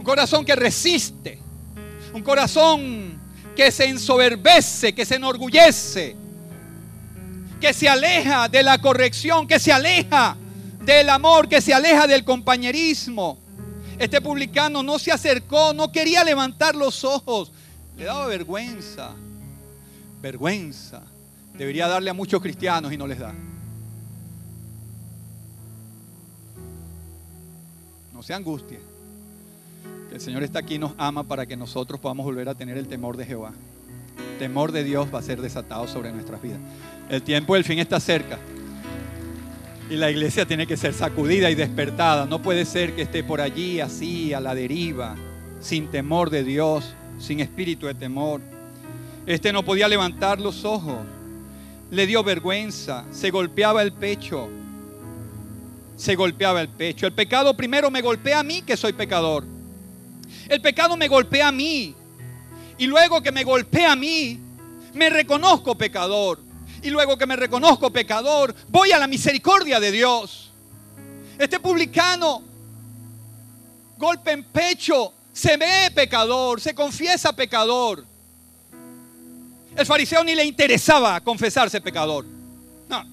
[0.06, 1.36] corazón que resiste,
[2.14, 3.18] un corazón
[3.56, 6.14] que se ensoberbece, que se enorgullece,
[7.60, 10.36] que se aleja de la corrección, que se aleja
[10.84, 13.36] del amor, que se aleja del compañerismo.
[13.98, 17.50] Este publicano no se acercó, no quería levantar los ojos,
[17.96, 19.10] le daba vergüenza,
[20.22, 21.02] vergüenza.
[21.54, 23.34] Debería darle a muchos cristianos y no les da.
[28.12, 28.85] No se angustie.
[30.16, 32.88] El Señor está aquí y nos ama para que nosotros podamos volver a tener el
[32.88, 33.52] temor de Jehová.
[34.32, 36.58] El temor de Dios va a ser desatado sobre nuestras vidas.
[37.10, 38.38] El tiempo del fin está cerca.
[39.90, 42.24] Y la iglesia tiene que ser sacudida y despertada.
[42.24, 45.16] No puede ser que esté por allí así, a la deriva,
[45.60, 48.40] sin temor de Dios, sin espíritu de temor.
[49.26, 50.96] Este no podía levantar los ojos.
[51.90, 54.48] Le dio vergüenza, se golpeaba el pecho.
[55.94, 57.06] Se golpeaba el pecho.
[57.06, 59.55] El pecado primero me golpea a mí que soy pecador.
[60.48, 61.94] El pecado me golpea a mí.
[62.78, 64.38] Y luego que me golpea a mí,
[64.94, 66.40] me reconozco pecador.
[66.82, 70.50] Y luego que me reconozco pecador, voy a la misericordia de Dios.
[71.38, 72.42] Este publicano,
[73.98, 78.04] golpe en pecho, se ve pecador, se confiesa pecador.
[79.74, 82.24] El fariseo ni le interesaba confesarse pecador.
[82.88, 83.04] No.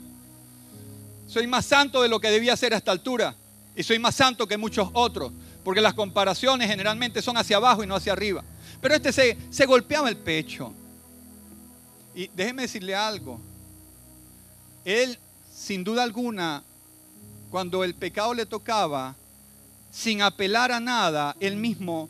[1.27, 3.35] Soy más santo de lo que debía ser a esta altura.
[3.75, 5.31] Y soy más santo que muchos otros
[5.63, 8.43] porque las comparaciones generalmente son hacia abajo y no hacia arriba.
[8.81, 10.73] Pero este se, golpeaba el pecho.
[12.13, 13.39] Y déjeme decirle algo.
[14.83, 15.17] Él,
[15.53, 16.63] sin duda alguna,
[17.49, 19.15] cuando el pecado le tocaba,
[19.91, 22.09] sin apelar a nada, él mismo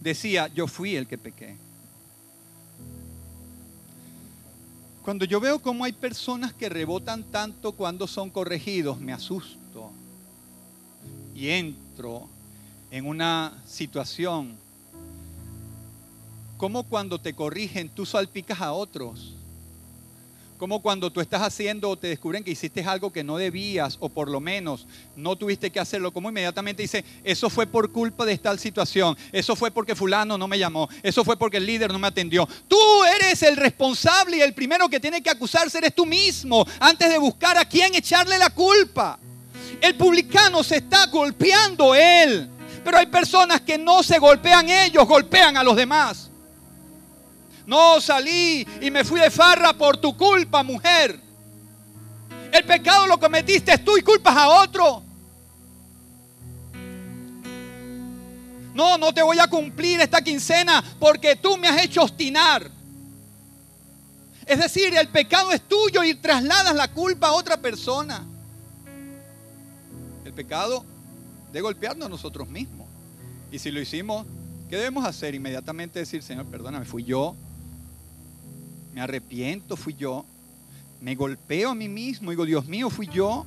[0.00, 1.56] decía, yo fui el que pequé.
[5.04, 9.92] Cuando yo veo cómo hay personas que rebotan tanto cuando son corregidos, me asusto
[11.34, 12.28] y entro
[12.94, 14.56] en una situación,
[16.56, 19.34] como cuando te corrigen tú salpicas a otros,
[20.58, 24.08] como cuando tú estás haciendo o te descubren que hiciste algo que no debías o
[24.08, 28.38] por lo menos no tuviste que hacerlo, como inmediatamente dice, eso fue por culpa de
[28.38, 31.98] tal situación, eso fue porque fulano no me llamó, eso fue porque el líder no
[31.98, 32.48] me atendió.
[32.68, 32.78] Tú
[33.16, 37.18] eres el responsable y el primero que tiene que acusarse eres tú mismo antes de
[37.18, 39.18] buscar a quién echarle la culpa.
[39.80, 42.53] El publicano se está golpeando él.
[42.84, 46.30] Pero hay personas que no se golpean ellos, golpean a los demás.
[47.66, 51.18] No salí y me fui de farra por tu culpa, mujer.
[52.52, 55.02] El pecado lo cometiste tú y culpas a otro.
[58.74, 62.70] No, no te voy a cumplir esta quincena porque tú me has hecho obstinar.
[64.44, 68.22] Es decir, el pecado es tuyo y trasladas la culpa a otra persona.
[70.24, 70.84] El pecado
[71.54, 72.88] de golpearnos a nosotros mismos.
[73.52, 74.26] Y si lo hicimos,
[74.68, 75.36] ¿qué debemos hacer?
[75.36, 77.36] Inmediatamente decir, Señor, perdóname, fui yo.
[78.92, 80.24] Me arrepiento, fui yo.
[81.00, 82.30] Me golpeo a mí mismo.
[82.30, 83.46] Digo, Dios mío, fui yo.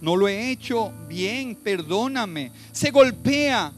[0.00, 2.50] No lo he hecho bien, perdóname.
[2.72, 3.72] Se golpea.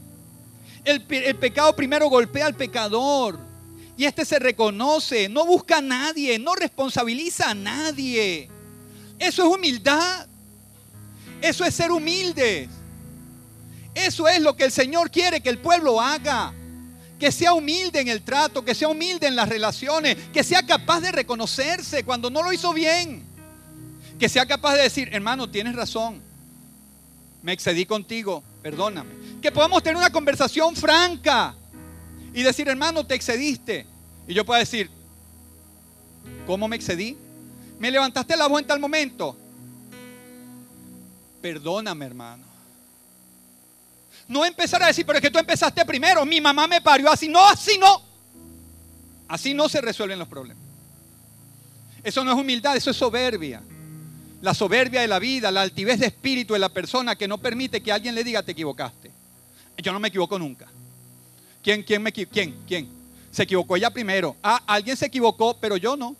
[0.83, 3.37] El, el pecado primero golpea al pecador.
[3.95, 8.49] Y este se reconoce, no busca a nadie, no responsabiliza a nadie.
[9.19, 10.25] Eso es humildad.
[11.43, 12.78] Eso es ser humildes.
[13.93, 16.53] Eso es lo que el Señor quiere que el pueblo haga.
[17.19, 21.01] Que sea humilde en el trato, que sea humilde en las relaciones, que sea capaz
[21.01, 23.23] de reconocerse cuando no lo hizo bien.
[24.17, 26.21] Que sea capaz de decir, hermano, tienes razón.
[27.41, 29.11] Me excedí contigo, perdóname.
[29.41, 31.55] Que podamos tener una conversación franca
[32.33, 33.85] y decir, hermano, te excediste.
[34.27, 34.89] Y yo puedo decir,
[36.45, 37.17] ¿cómo me excedí?
[37.79, 39.35] ¿Me levantaste la voz en tal momento?
[41.41, 42.48] Perdóname, hermano.
[44.29, 47.27] No empezar a decir, pero es que tú empezaste primero, mi mamá me parió así.
[47.27, 48.03] No, así no.
[49.27, 50.63] Así no se resuelven los problemas.
[52.03, 53.61] Eso no es humildad, eso es soberbia.
[54.41, 57.81] La soberbia de la vida, la altivez de espíritu de la persona que no permite
[57.81, 59.11] que alguien le diga te equivocaste.
[59.77, 60.67] Yo no me equivoco nunca.
[61.63, 62.87] ¿Quién, quién, me, quién, quién?
[63.31, 64.35] Se equivocó ella primero.
[64.43, 66.15] Ah, alguien se equivocó, pero yo no.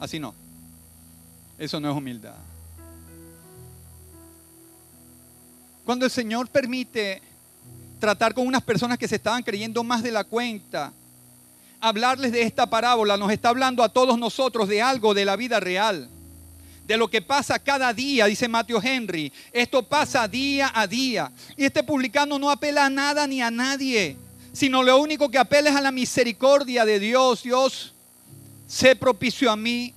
[0.00, 0.34] Así no.
[1.56, 2.34] Eso no es humildad.
[5.86, 7.22] Cuando el Señor permite
[8.00, 10.92] tratar con unas personas que se estaban creyendo más de la cuenta,
[11.80, 15.60] hablarles de esta parábola, nos está hablando a todos nosotros de algo de la vida
[15.60, 16.08] real,
[16.88, 19.32] de lo que pasa cada día, dice Matthew Henry.
[19.52, 21.30] Esto pasa día a día.
[21.56, 24.16] Y este publicano no apela a nada ni a nadie,
[24.52, 27.44] sino lo único que apela es a la misericordia de Dios.
[27.44, 27.92] Dios,
[28.66, 29.94] se propicio a mí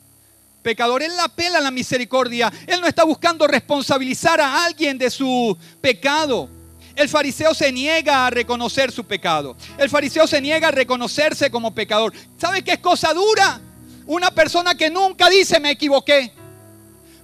[0.70, 1.02] pecador.
[1.02, 2.54] Él apela a la misericordia.
[2.68, 6.48] Él no está buscando responsabilizar a alguien de su pecado.
[6.96, 9.58] El fariseo se niega a reconocer su pecado.
[9.80, 12.14] El fariseo se niega a reconocerse como pecador.
[12.38, 13.60] ¿Sabe qué es cosa dura?
[14.06, 16.34] Una persona que nunca dice me equivoqué.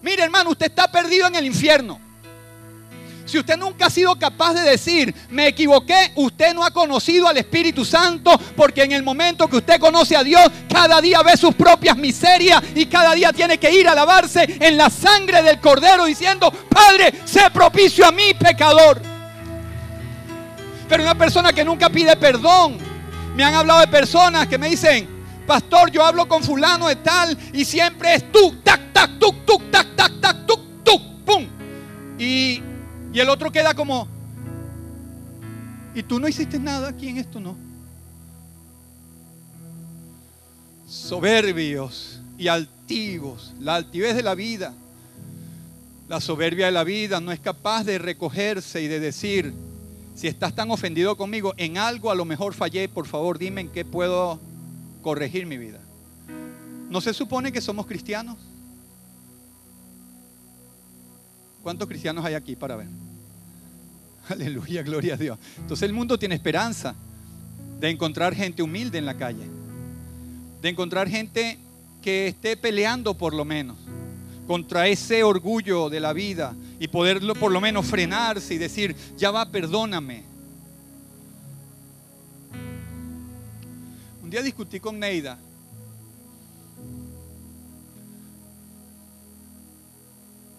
[0.01, 1.99] Mire hermano, usted está perdido en el infierno.
[3.25, 7.37] Si usted nunca ha sido capaz de decir, me equivoqué, usted no ha conocido al
[7.37, 11.55] Espíritu Santo, porque en el momento que usted conoce a Dios, cada día ve sus
[11.55, 16.05] propias miserias y cada día tiene que ir a lavarse en la sangre del Cordero
[16.05, 19.01] diciendo, Padre, sé propicio a mí, pecador.
[20.87, 22.77] Pero una persona que nunca pide perdón,
[23.35, 25.09] me han hablado de personas que me dicen,
[25.47, 29.71] pastor, yo hablo con fulano de tal y siempre es tú, tac, tac, tuk, tuk,
[29.71, 31.47] tac, tac, tac, tuk, tuk, pum.
[32.19, 32.61] Y
[33.15, 34.09] y el otro queda como,
[35.93, 37.55] y tú no hiciste nada aquí en esto, no.
[40.85, 44.73] Soberbios y altivos, la altivez de la vida.
[46.09, 49.53] La soberbia de la vida no es capaz de recogerse y de decir,
[50.13, 53.69] si estás tan ofendido conmigo, en algo a lo mejor fallé, por favor dime en
[53.69, 54.41] qué puedo
[55.01, 55.79] corregir mi vida.
[56.89, 58.37] ¿No se supone que somos cristianos?
[61.63, 63.04] ¿Cuántos cristianos hay aquí para ver?
[64.29, 65.37] Aleluya, gloria a Dios.
[65.57, 66.95] Entonces el mundo tiene esperanza
[67.79, 69.45] de encontrar gente humilde en la calle,
[70.61, 71.57] de encontrar gente
[72.01, 73.77] que esté peleando por lo menos
[74.47, 79.31] contra ese orgullo de la vida y poderlo por lo menos frenarse y decir, ya
[79.31, 80.23] va, perdóname.
[84.23, 85.37] Un día discutí con Neida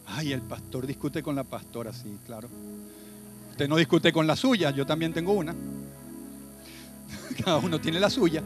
[0.06, 2.48] Ay, el pastor discute con la pastora, sí, claro.
[3.56, 5.54] Usted no discute con la suya, yo también tengo una.
[7.42, 8.42] Cada uno tiene la suya.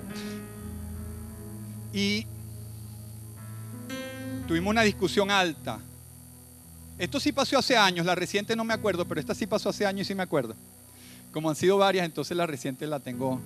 [1.93, 2.25] Y
[4.47, 5.81] tuvimos una discusión alta.
[6.97, 9.85] Esto sí pasó hace años, la reciente no me acuerdo, pero esta sí pasó hace
[9.85, 10.55] años y sí me acuerdo.
[11.33, 13.41] Como han sido varias, entonces la reciente la tengo.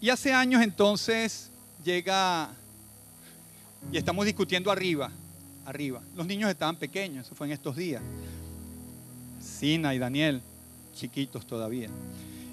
[0.00, 1.50] Y hace años entonces
[1.84, 2.50] llega
[3.90, 5.10] y estamos discutiendo arriba
[5.66, 6.00] arriba.
[6.14, 8.00] Los niños estaban pequeños, eso fue en estos días.
[9.62, 10.42] Sina y Daniel,
[10.92, 11.88] chiquitos todavía.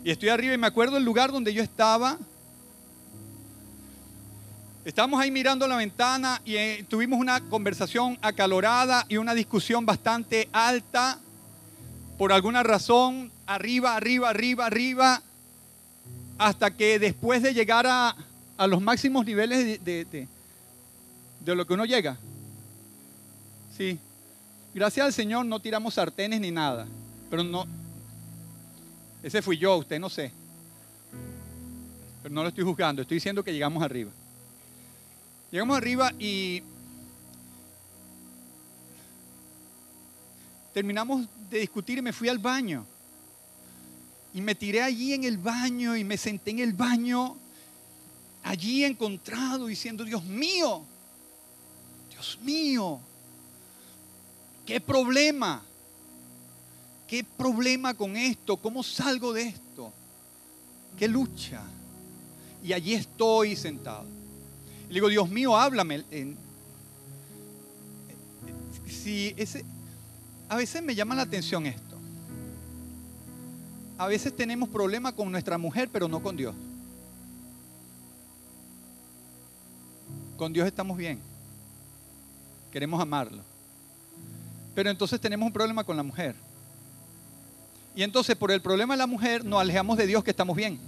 [0.04, 2.20] Y estoy arriba y me acuerdo el lugar donde yo estaba.
[4.86, 10.50] Estábamos ahí mirando la ventana y eh, tuvimos una conversación acalorada y una discusión bastante
[10.52, 11.18] alta.
[12.20, 15.24] Por alguna razón, arriba, arriba, arriba, arriba,
[16.38, 18.16] hasta que después de llegar a,
[18.68, 20.28] los máximos niveles de
[21.56, 22.20] lo que uno llega,
[23.76, 23.98] Sí.
[24.74, 26.88] Gracias al Señor no tiramos sartenes ni nada.
[27.30, 27.66] Pero no.
[29.24, 30.32] Ese fui yo, usted no sé.
[32.24, 34.12] Pero no lo estoy juzgando, estoy diciendo que llegamos arriba.
[35.52, 36.62] Llegamos arriba y
[40.74, 42.86] terminamos de discutir y me fui al baño.
[44.34, 47.36] Y me tiré allí en el baño y me senté en el baño,
[48.44, 50.84] allí encontrado, diciendo, Dios mío,
[52.12, 53.00] Dios mío,
[54.70, 55.64] ¿Qué problema?
[57.08, 58.56] ¿Qué problema con esto?
[58.56, 59.92] ¿Cómo salgo de esto?
[60.96, 61.64] ¿Qué lucha?
[62.64, 64.06] Y allí estoy sentado.
[64.88, 66.04] le digo, Dios mío, háblame.
[68.88, 69.36] Si
[70.48, 71.98] a veces me llama la atención esto.
[73.98, 76.54] A veces tenemos problemas con nuestra mujer, pero no con Dios.
[80.38, 81.20] Con Dios estamos bien.
[82.72, 83.42] Queremos amarlo.
[84.76, 86.36] Pero entonces tenemos un problema con la mujer.
[87.96, 90.80] Y entonces por el problema de la mujer nos alejamos de Dios que estamos bien.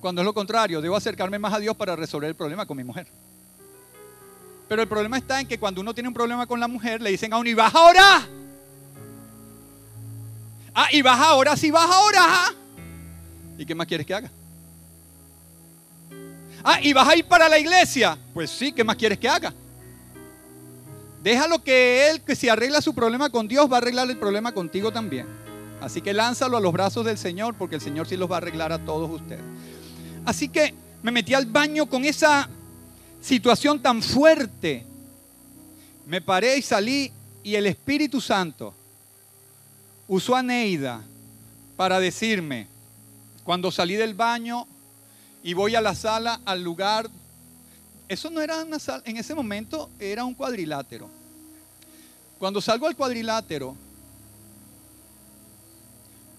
[0.00, 2.84] Cuando es lo contrario, debo acercarme más a Dios para resolver el problema con mi
[2.84, 3.06] mujer.
[4.68, 7.10] Pero el problema está en que cuando uno tiene un problema con la mujer, le
[7.10, 8.28] dicen a uno, y vas ahora.
[10.74, 12.54] Ah, y vas ahora, sí vas ahora.
[13.56, 14.30] ¿Y qué más quieres que haga?
[16.62, 18.16] Ah, y vas a ir para la iglesia.
[18.34, 19.52] Pues sí, ¿qué más quieres que haga?
[21.22, 24.52] Déjalo que él, que si arregla su problema con Dios, va a arreglar el problema
[24.52, 25.26] contigo también.
[25.80, 28.38] Así que lánzalo a los brazos del Señor, porque el Señor sí los va a
[28.38, 29.42] arreglar a todos ustedes.
[30.24, 32.48] Así que me metí al baño con esa
[33.20, 34.84] situación tan fuerte.
[36.06, 37.12] Me paré y salí
[37.42, 38.74] y el Espíritu Santo
[40.06, 41.02] usó a Neida
[41.76, 42.66] para decirme,
[43.44, 44.66] cuando salí del baño
[45.42, 47.08] y voy a la sala, al lugar,
[48.08, 51.08] eso no era una sala, en ese momento era un cuadrilátero.
[52.38, 53.76] Cuando salgo al cuadrilátero,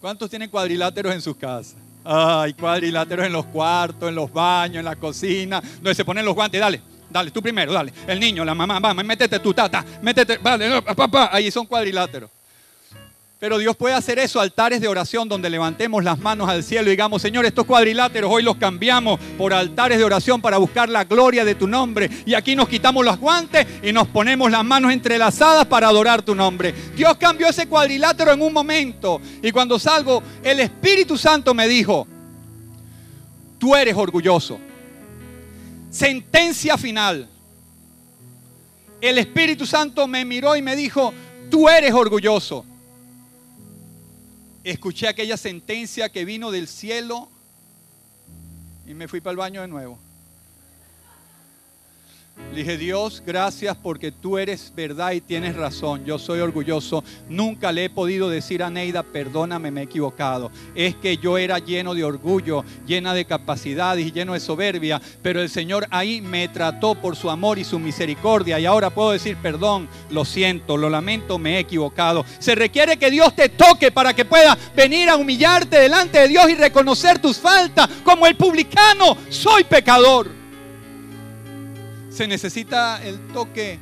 [0.02, 1.76] ¿cuántos tienen cuadriláteros en sus casas?
[2.04, 6.34] Ay, cuadriláteros en los cuartos, en los baños, en la cocina, donde se ponen los
[6.34, 6.82] guantes, dale.
[7.10, 7.92] Dale, tú primero, dale.
[8.08, 12.30] El niño, la mamá, vamos, métete tú, tata, métete, vale, papá, ahí son cuadriláteros.
[13.40, 16.92] Pero Dios puede hacer eso, altares de oración donde levantemos las manos al cielo y
[16.92, 21.46] digamos, Señor, estos cuadriláteros hoy los cambiamos por altares de oración para buscar la gloria
[21.46, 22.10] de tu nombre.
[22.26, 26.36] Y aquí nos quitamos los guantes y nos ponemos las manos entrelazadas para adorar tu
[26.36, 26.74] nombre.
[26.98, 29.22] Dios cambió ese cuadrilátero en un momento.
[29.42, 32.06] Y cuando salgo, el Espíritu Santo me dijo,
[33.58, 34.60] tú eres orgulloso.
[35.90, 37.30] Sentencia final.
[39.00, 41.14] El Espíritu Santo me miró y me dijo,
[41.50, 42.66] tú eres orgulloso
[44.64, 47.30] escuché aquella sentencia que vino del cielo
[48.86, 49.99] y me fui para el baño de nuevo.
[52.52, 56.04] Le dije, Dios, gracias porque tú eres verdad y tienes razón.
[56.04, 57.04] Yo soy orgulloso.
[57.30, 60.50] Nunca le he podido decir a Neida, perdóname, me he equivocado.
[60.74, 65.00] Es que yo era lleno de orgullo, llena de capacidad y lleno de soberbia.
[65.22, 68.60] Pero el Señor ahí me trató por su amor y su misericordia.
[68.60, 72.26] Y ahora puedo decir, perdón, lo siento, lo lamento, me he equivocado.
[72.40, 76.50] Se requiere que Dios te toque para que pueda venir a humillarte delante de Dios
[76.50, 77.88] y reconocer tus faltas.
[78.04, 80.39] Como el publicano, soy pecador
[82.20, 83.80] se necesita el toque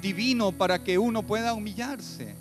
[0.00, 2.34] divino para que uno pueda humillarse.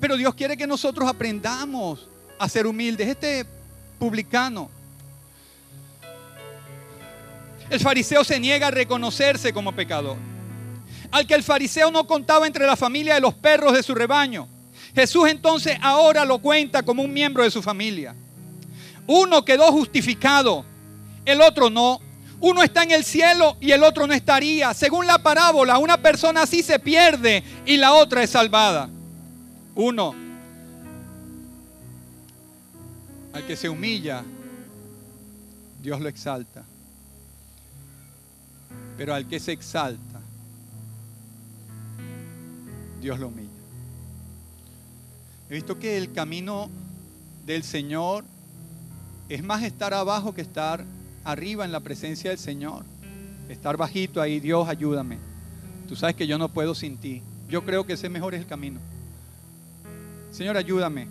[0.00, 3.08] Pero Dios quiere que nosotros aprendamos a ser humildes.
[3.08, 3.44] Este
[3.98, 4.70] publicano,
[7.68, 10.16] el fariseo se niega a reconocerse como pecador.
[11.10, 14.48] Al que el fariseo no contaba entre la familia de los perros de su rebaño.
[14.94, 18.14] Jesús entonces ahora lo cuenta como un miembro de su familia.
[19.06, 20.64] Uno quedó justificado,
[21.26, 22.00] el otro no.
[22.42, 24.74] Uno está en el cielo y el otro no estaría.
[24.74, 28.90] Según la parábola, una persona así se pierde y la otra es salvada.
[29.76, 30.12] Uno,
[33.32, 34.24] al que se humilla,
[35.80, 36.64] Dios lo exalta.
[38.96, 40.20] Pero al que se exalta,
[43.00, 43.50] Dios lo humilla.
[45.48, 46.68] He visto que el camino
[47.46, 48.24] del Señor
[49.28, 52.84] es más estar abajo que estar arriba en la presencia del Señor.
[53.48, 55.18] Estar bajito ahí, Dios, ayúdame.
[55.88, 57.22] Tú sabes que yo no puedo sin ti.
[57.48, 58.80] Yo creo que ese mejor es el camino.
[60.30, 61.06] Señor, ayúdame.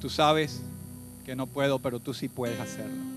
[0.00, 0.62] Tú sabes
[1.24, 3.16] que no puedo, pero tú sí puedes hacerlo.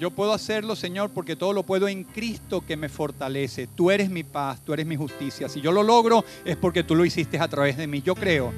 [0.00, 3.68] Yo puedo hacerlo, Señor, porque todo lo puedo en Cristo que me fortalece.
[3.68, 5.48] Tú eres mi paz, tú eres mi justicia.
[5.48, 8.02] Si yo lo logro es porque tú lo hiciste a través de mí.
[8.02, 8.52] Yo creo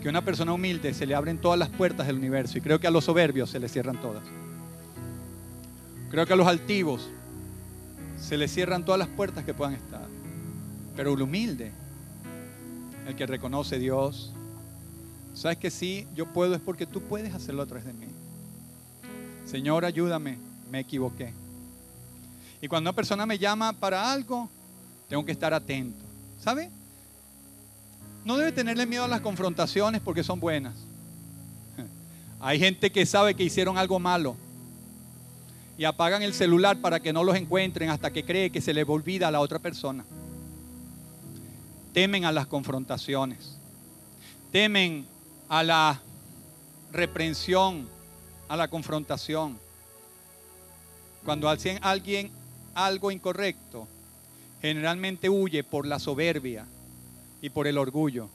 [0.00, 2.80] que a una persona humilde se le abren todas las puertas del universo y creo
[2.80, 4.22] que a los soberbios se le cierran todas.
[6.16, 7.10] Creo que a los altivos
[8.18, 10.06] se les cierran todas las puertas que puedan estar.
[10.96, 11.72] Pero el humilde,
[13.06, 14.32] el que reconoce a Dios,
[15.34, 18.06] sabes que sí, yo puedo es porque tú puedes hacerlo a través de mí.
[19.44, 20.38] Señor, ayúdame,
[20.70, 21.34] me equivoqué.
[22.62, 24.48] Y cuando una persona me llama para algo,
[25.10, 26.02] tengo que estar atento.
[26.40, 26.70] ¿Sabe?
[28.24, 30.72] No debe tenerle miedo a las confrontaciones porque son buenas.
[32.40, 34.45] Hay gente que sabe que hicieron algo malo
[35.78, 38.88] y apagan el celular para que no los encuentren hasta que cree que se les
[38.88, 40.04] olvida a la otra persona.
[41.92, 43.56] Temen a las confrontaciones,
[44.52, 45.06] temen
[45.48, 46.00] a la
[46.92, 47.88] reprensión,
[48.48, 49.58] a la confrontación.
[51.24, 52.30] Cuando hacen alguien
[52.74, 53.88] algo incorrecto,
[54.60, 56.66] generalmente huye por la soberbia
[57.42, 58.28] y por el orgullo,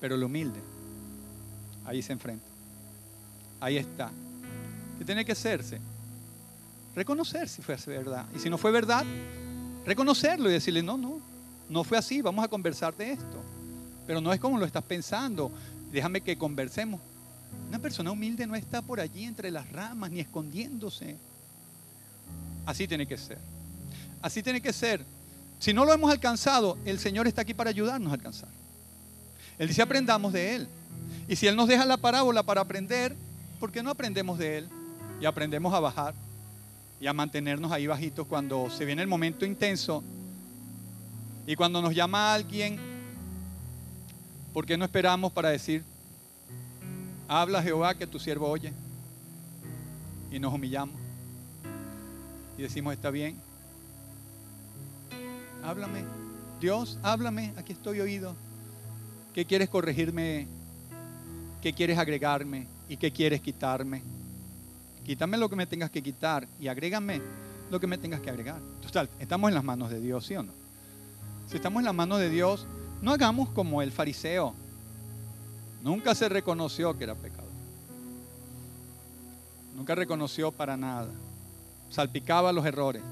[0.00, 0.60] pero el humilde,
[1.86, 2.46] ahí se enfrenta,
[3.60, 4.10] ahí está.
[4.98, 5.80] ¿Qué tiene que hacerse?
[6.94, 8.26] Reconocer si fue verdad.
[8.34, 9.04] Y si no fue verdad,
[9.84, 11.20] reconocerlo y decirle, no, no,
[11.68, 13.42] no fue así, vamos a conversar de esto.
[14.06, 15.52] Pero no es como lo estás pensando,
[15.92, 17.00] déjame que conversemos.
[17.68, 21.16] Una persona humilde no está por allí entre las ramas ni escondiéndose.
[22.66, 23.38] Así tiene que ser.
[24.22, 25.04] Así tiene que ser.
[25.58, 28.48] Si no lo hemos alcanzado, el Señor está aquí para ayudarnos a alcanzar.
[29.58, 30.68] Él dice, aprendamos de Él.
[31.28, 33.14] Y si Él nos deja la parábola para aprender,
[33.58, 34.68] ¿por qué no aprendemos de Él?
[35.20, 36.14] Y aprendemos a bajar
[37.00, 40.04] y a mantenernos ahí bajitos cuando se viene el momento intenso.
[41.46, 42.78] Y cuando nos llama alguien,
[44.52, 45.82] ¿por qué no esperamos para decir,
[47.26, 48.72] habla Jehová que tu siervo oye?
[50.30, 50.94] Y nos humillamos.
[52.58, 53.40] Y decimos, está bien.
[55.64, 56.04] Háblame.
[56.60, 57.54] Dios, háblame.
[57.56, 58.36] Aquí estoy oído.
[59.34, 60.46] ¿Qué quieres corregirme?
[61.62, 62.66] ¿Qué quieres agregarme?
[62.88, 64.02] ¿Y qué quieres quitarme?
[65.04, 67.20] Quítame lo que me tengas que quitar y agrégame
[67.70, 68.60] lo que me tengas que agregar.
[68.82, 70.52] Total, estamos en las manos de Dios, ¿sí o no?
[71.48, 72.66] Si estamos en las manos de Dios,
[73.02, 74.54] no hagamos como el fariseo.
[75.82, 77.50] Nunca se reconoció que era pecador.
[79.74, 81.08] Nunca reconoció para nada.
[81.88, 83.02] Salpicaba los errores.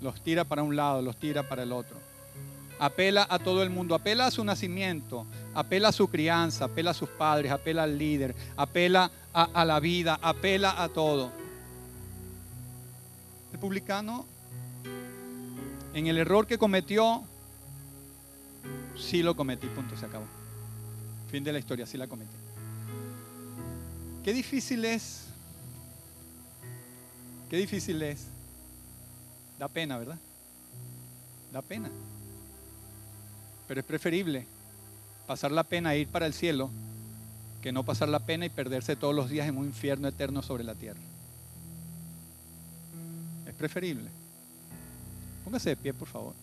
[0.00, 2.05] Los tira para un lado, los tira para el otro.
[2.78, 6.94] Apela a todo el mundo, apela a su nacimiento, apela a su crianza, apela a
[6.94, 11.30] sus padres, apela al líder, apela a, la vida, apela a todo.
[13.52, 14.26] El publicano,
[15.94, 17.24] en el error que cometió,
[18.98, 20.26] sí lo cometí, punto, se acabó.
[21.30, 22.36] Fin de la historia, sí la cometí.
[24.22, 25.28] Qué difícil es,
[27.48, 28.26] qué difícil es.
[29.58, 30.18] Da pena, ¿verdad?
[31.52, 31.90] Da pena.
[33.66, 34.46] Pero es preferible
[35.26, 36.70] pasar la pena e ir para el cielo
[37.62, 40.62] que no pasar la pena y perderse todos los días en un infierno eterno sobre
[40.62, 41.00] la tierra.
[43.46, 44.08] Es preferible.
[45.44, 46.34] Póngase de pie, por favor.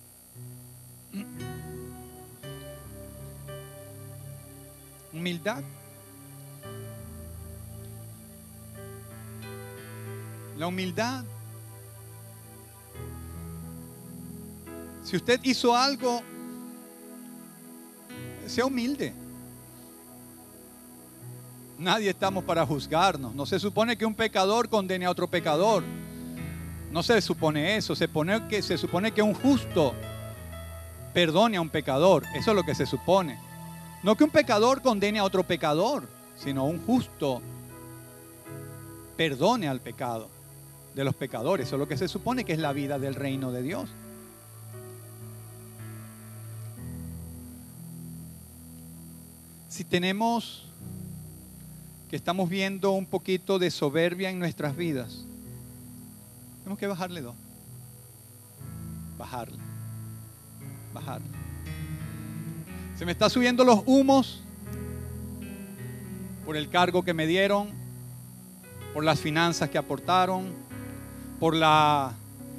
[5.13, 5.63] Humildad.
[10.57, 11.23] La humildad.
[15.03, 16.21] Si usted hizo algo
[18.47, 19.13] sea humilde.
[21.77, 23.33] Nadie estamos para juzgarnos.
[23.33, 25.83] No se supone que un pecador condene a otro pecador.
[26.91, 27.95] No se supone eso.
[27.95, 29.93] Se, pone que, se supone que un justo
[31.13, 32.23] perdone a un pecador.
[32.35, 33.39] Eso es lo que se supone.
[34.03, 37.41] No que un pecador condene a otro pecador, sino un justo
[39.17, 40.29] perdone al pecado
[40.93, 41.67] de los pecadores.
[41.67, 43.89] Eso es lo que se supone que es la vida del reino de Dios.
[49.73, 50.65] Si tenemos
[52.07, 55.25] que estamos viendo un poquito de soberbia en nuestras vidas,
[56.59, 57.33] tenemos que bajarle dos.
[59.17, 59.57] Bajarle.
[60.93, 61.25] Bajarle.
[62.99, 64.43] Se me está subiendo los humos
[66.45, 67.69] por el cargo que me dieron,
[68.93, 70.53] por las finanzas que aportaron,
[71.39, 72.13] por la,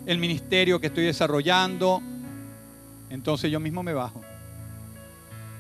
[0.07, 2.03] el ministerio que estoy desarrollando.
[3.09, 4.24] Entonces yo mismo me bajo.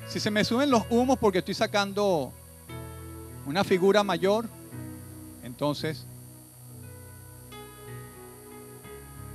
[0.09, 2.33] Si se me suben los humos porque estoy sacando
[3.47, 4.49] una figura mayor,
[5.43, 6.07] entonces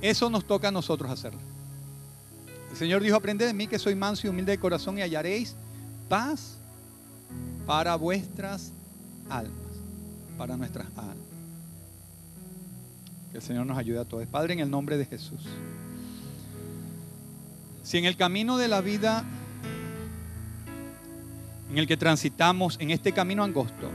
[0.00, 1.40] eso nos toca a nosotros hacerlo.
[2.70, 5.56] El Señor dijo, aprended de mí que soy manso y humilde de corazón y hallaréis
[6.08, 6.56] paz
[7.66, 8.72] para vuestras
[9.28, 9.52] almas,
[10.38, 11.16] para nuestras almas.
[13.32, 14.26] Que el Señor nos ayude a todos.
[14.26, 15.40] Padre, en el nombre de Jesús.
[17.82, 19.24] Si en el camino de la vida
[21.70, 23.90] en el que transitamos en este camino angosto,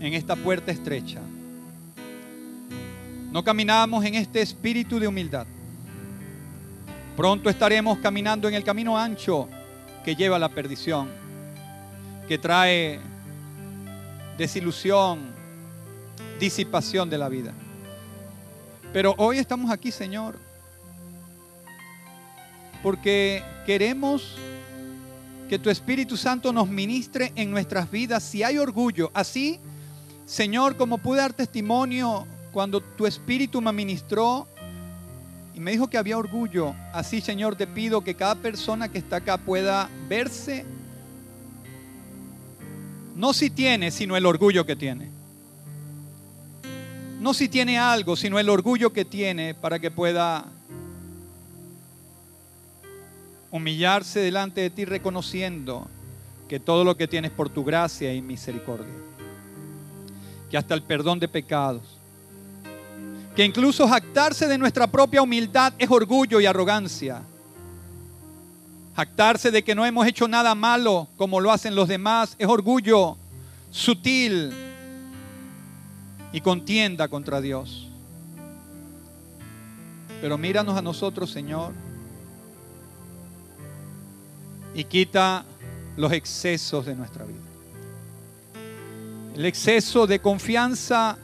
[0.00, 1.20] en esta puerta estrecha.
[3.30, 5.46] No caminamos en este espíritu de humildad.
[7.16, 9.48] Pronto estaremos caminando en el camino ancho
[10.04, 11.08] que lleva a la perdición,
[12.26, 12.98] que trae
[14.36, 15.32] desilusión,
[16.40, 17.52] disipación de la vida.
[18.92, 20.36] Pero hoy estamos aquí, Señor,
[22.82, 24.36] porque queremos
[25.50, 29.10] que tu Espíritu Santo nos ministre en nuestras vidas si hay orgullo.
[29.12, 29.58] Así,
[30.24, 34.46] Señor, como pude dar testimonio cuando tu Espíritu me ministró
[35.52, 39.16] y me dijo que había orgullo, así, Señor, te pido que cada persona que está
[39.16, 40.64] acá pueda verse,
[43.16, 45.10] no si tiene, sino el orgullo que tiene.
[47.18, 50.46] No si tiene algo, sino el orgullo que tiene para que pueda
[53.50, 55.88] humillarse delante de ti reconociendo
[56.48, 58.92] que todo lo que tienes por tu gracia y misericordia,
[60.50, 61.82] que hasta el perdón de pecados,
[63.34, 67.22] que incluso jactarse de nuestra propia humildad es orgullo y arrogancia,
[68.96, 73.16] jactarse de que no hemos hecho nada malo como lo hacen los demás es orgullo
[73.70, 74.52] sutil
[76.32, 77.86] y contienda contra Dios.
[80.20, 81.72] Pero míranos a nosotros, Señor
[84.74, 85.44] y quita
[85.96, 87.38] los excesos de nuestra vida.
[89.34, 91.18] El exceso de confianza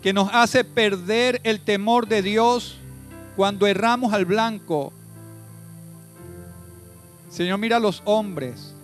[0.00, 2.76] que nos hace perder el temor de Dios
[3.36, 4.92] cuando erramos al blanco.
[7.30, 8.74] Señor, mira a los hombres,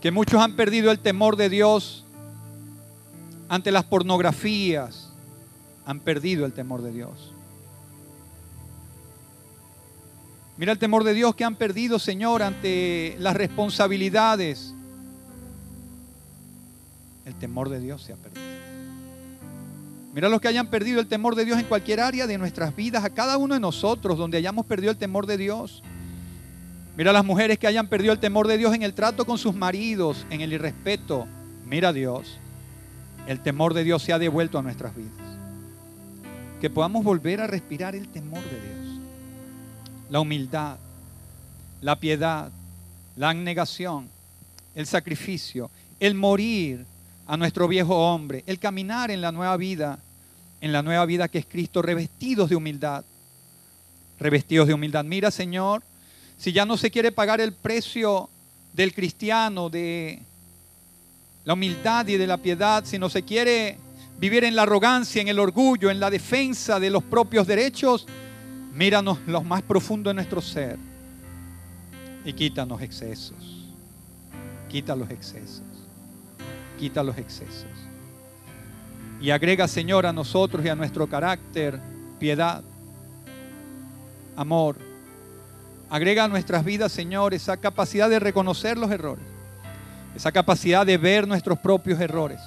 [0.00, 2.04] que muchos han perdido el temor de Dios
[3.48, 5.10] ante las pornografías,
[5.86, 7.33] han perdido el temor de Dios.
[10.56, 14.72] Mira el temor de Dios que han perdido, Señor, ante las responsabilidades.
[17.24, 18.44] El temor de Dios se ha perdido.
[20.14, 23.04] Mira los que hayan perdido el temor de Dios en cualquier área de nuestras vidas,
[23.04, 25.82] a cada uno de nosotros, donde hayamos perdido el temor de Dios.
[26.96, 29.56] Mira las mujeres que hayan perdido el temor de Dios en el trato con sus
[29.56, 31.26] maridos, en el irrespeto.
[31.66, 32.38] Mira Dios,
[33.26, 35.12] el temor de Dios se ha devuelto a nuestras vidas.
[36.60, 38.83] Que podamos volver a respirar el temor de Dios.
[40.14, 40.76] La humildad,
[41.80, 42.48] la piedad,
[43.16, 44.08] la abnegación,
[44.76, 46.86] el sacrificio, el morir
[47.26, 49.98] a nuestro viejo hombre, el caminar en la nueva vida,
[50.60, 53.04] en la nueva vida que es Cristo, revestidos de humildad,
[54.20, 55.04] revestidos de humildad.
[55.04, 55.82] Mira, Señor,
[56.38, 58.30] si ya no se quiere pagar el precio
[58.72, 60.20] del cristiano, de
[61.44, 63.78] la humildad y de la piedad, si no se quiere
[64.20, 68.06] vivir en la arrogancia, en el orgullo, en la defensa de los propios derechos,
[68.74, 70.78] míranos lo más profundo de nuestro ser
[72.24, 73.64] y quítanos excesos.
[74.68, 75.62] Quita los excesos
[76.78, 77.66] quita los excesos.
[79.20, 81.80] Y agrega, Señor, a nosotros y a nuestro carácter
[82.18, 82.62] piedad,
[84.36, 84.76] amor.
[85.88, 89.24] Agrega a nuestras vidas, Señor, esa capacidad de reconocer los errores,
[90.14, 92.40] esa capacidad de ver nuestros propios errores,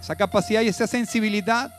[0.00, 1.74] esa capacidad y esa sensibilidad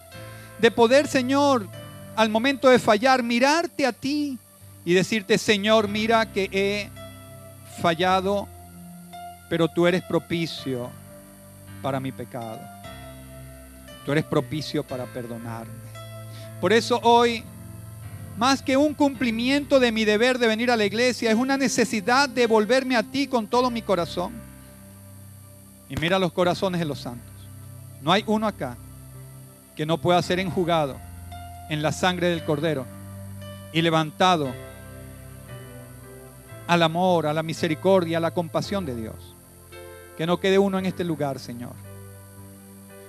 [0.59, 1.67] de poder, Señor,
[2.16, 4.38] al momento de fallar, mirarte a ti
[4.86, 6.89] y decirte, Señor, mira que he
[7.82, 8.47] fallado,
[9.49, 10.89] pero tú eres propicio
[11.82, 12.59] para mi pecado.
[14.05, 15.72] Tú eres propicio para perdonarme.
[16.59, 17.43] Por eso hoy,
[18.38, 22.28] más que un cumplimiento de mi deber de venir a la iglesia, es una necesidad
[22.30, 24.34] de volverme a ti con todo mi corazón.
[25.89, 27.32] Y mira los corazones de los santos.
[28.01, 28.78] No hay uno acá
[29.76, 30.97] que no pueda ser enjugado
[31.70, 32.86] en la sangre del cordero
[33.72, 34.51] y levantado
[36.68, 39.16] al amor, a la misericordia, a la compasión de Dios.
[40.18, 41.74] Que no quede uno en este lugar, Señor.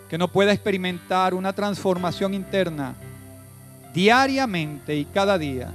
[0.09, 2.95] Que no pueda experimentar una transformación interna
[3.93, 5.71] diariamente y cada día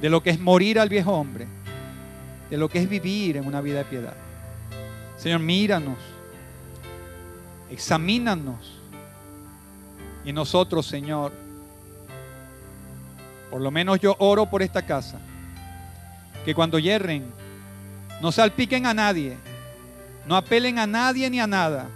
[0.00, 1.46] de lo que es morir al viejo hombre,
[2.50, 4.14] de lo que es vivir en una vida de piedad.
[5.16, 5.98] Señor, míranos,
[7.70, 8.78] examínanos.
[10.24, 11.32] Y nosotros, Señor,
[13.50, 15.18] por lo menos yo oro por esta casa,
[16.44, 17.24] que cuando yerren,
[18.20, 19.36] no salpiquen a nadie,
[20.26, 21.88] no apelen a nadie ni a nada,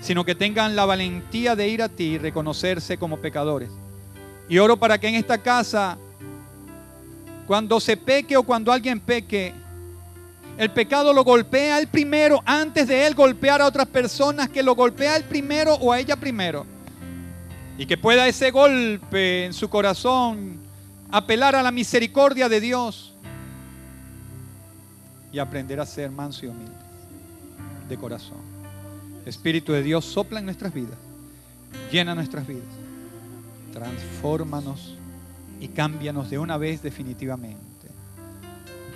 [0.00, 3.70] sino que tengan la valentía de ir a ti y reconocerse como pecadores.
[4.48, 5.96] Y oro para que en esta casa,
[7.46, 9.54] cuando se peque o cuando alguien peque,
[10.58, 14.74] el pecado lo golpea el primero antes de él golpear a otras personas, que lo
[14.74, 16.66] golpea el primero o a ella primero.
[17.78, 20.58] Y que pueda ese golpe en su corazón
[21.10, 23.14] apelar a la misericordia de Dios
[25.32, 26.72] y aprender a ser manso y humilde
[27.88, 28.38] de corazón.
[29.26, 30.96] Espíritu de Dios sopla en nuestras vidas,
[31.92, 32.64] llena nuestras vidas,
[33.72, 34.96] transfórmanos
[35.60, 37.88] y cámbianos de una vez definitivamente.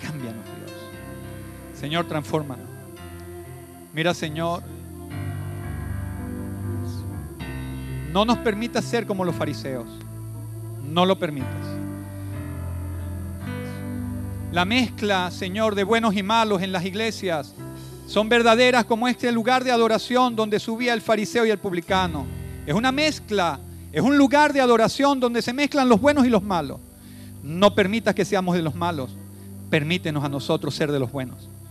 [0.01, 1.79] Cámbianos, Dios.
[1.79, 2.67] Señor, transfórmanos.
[3.93, 4.63] Mira, Señor,
[8.13, 9.87] no nos permitas ser como los fariseos.
[10.85, 11.74] No lo permitas.
[14.55, 17.53] La mezcla, Señor, de buenos y malos en las iglesias
[18.07, 22.25] son verdaderas como este lugar de adoración donde subía el fariseo y el publicano.
[22.65, 23.59] Es una mezcla,
[23.91, 26.79] es un lugar de adoración donde se mezclan los buenos y los malos.
[27.43, 29.11] No permitas que seamos de los malos,
[29.71, 31.49] permítenos a nosotros ser de los buenos.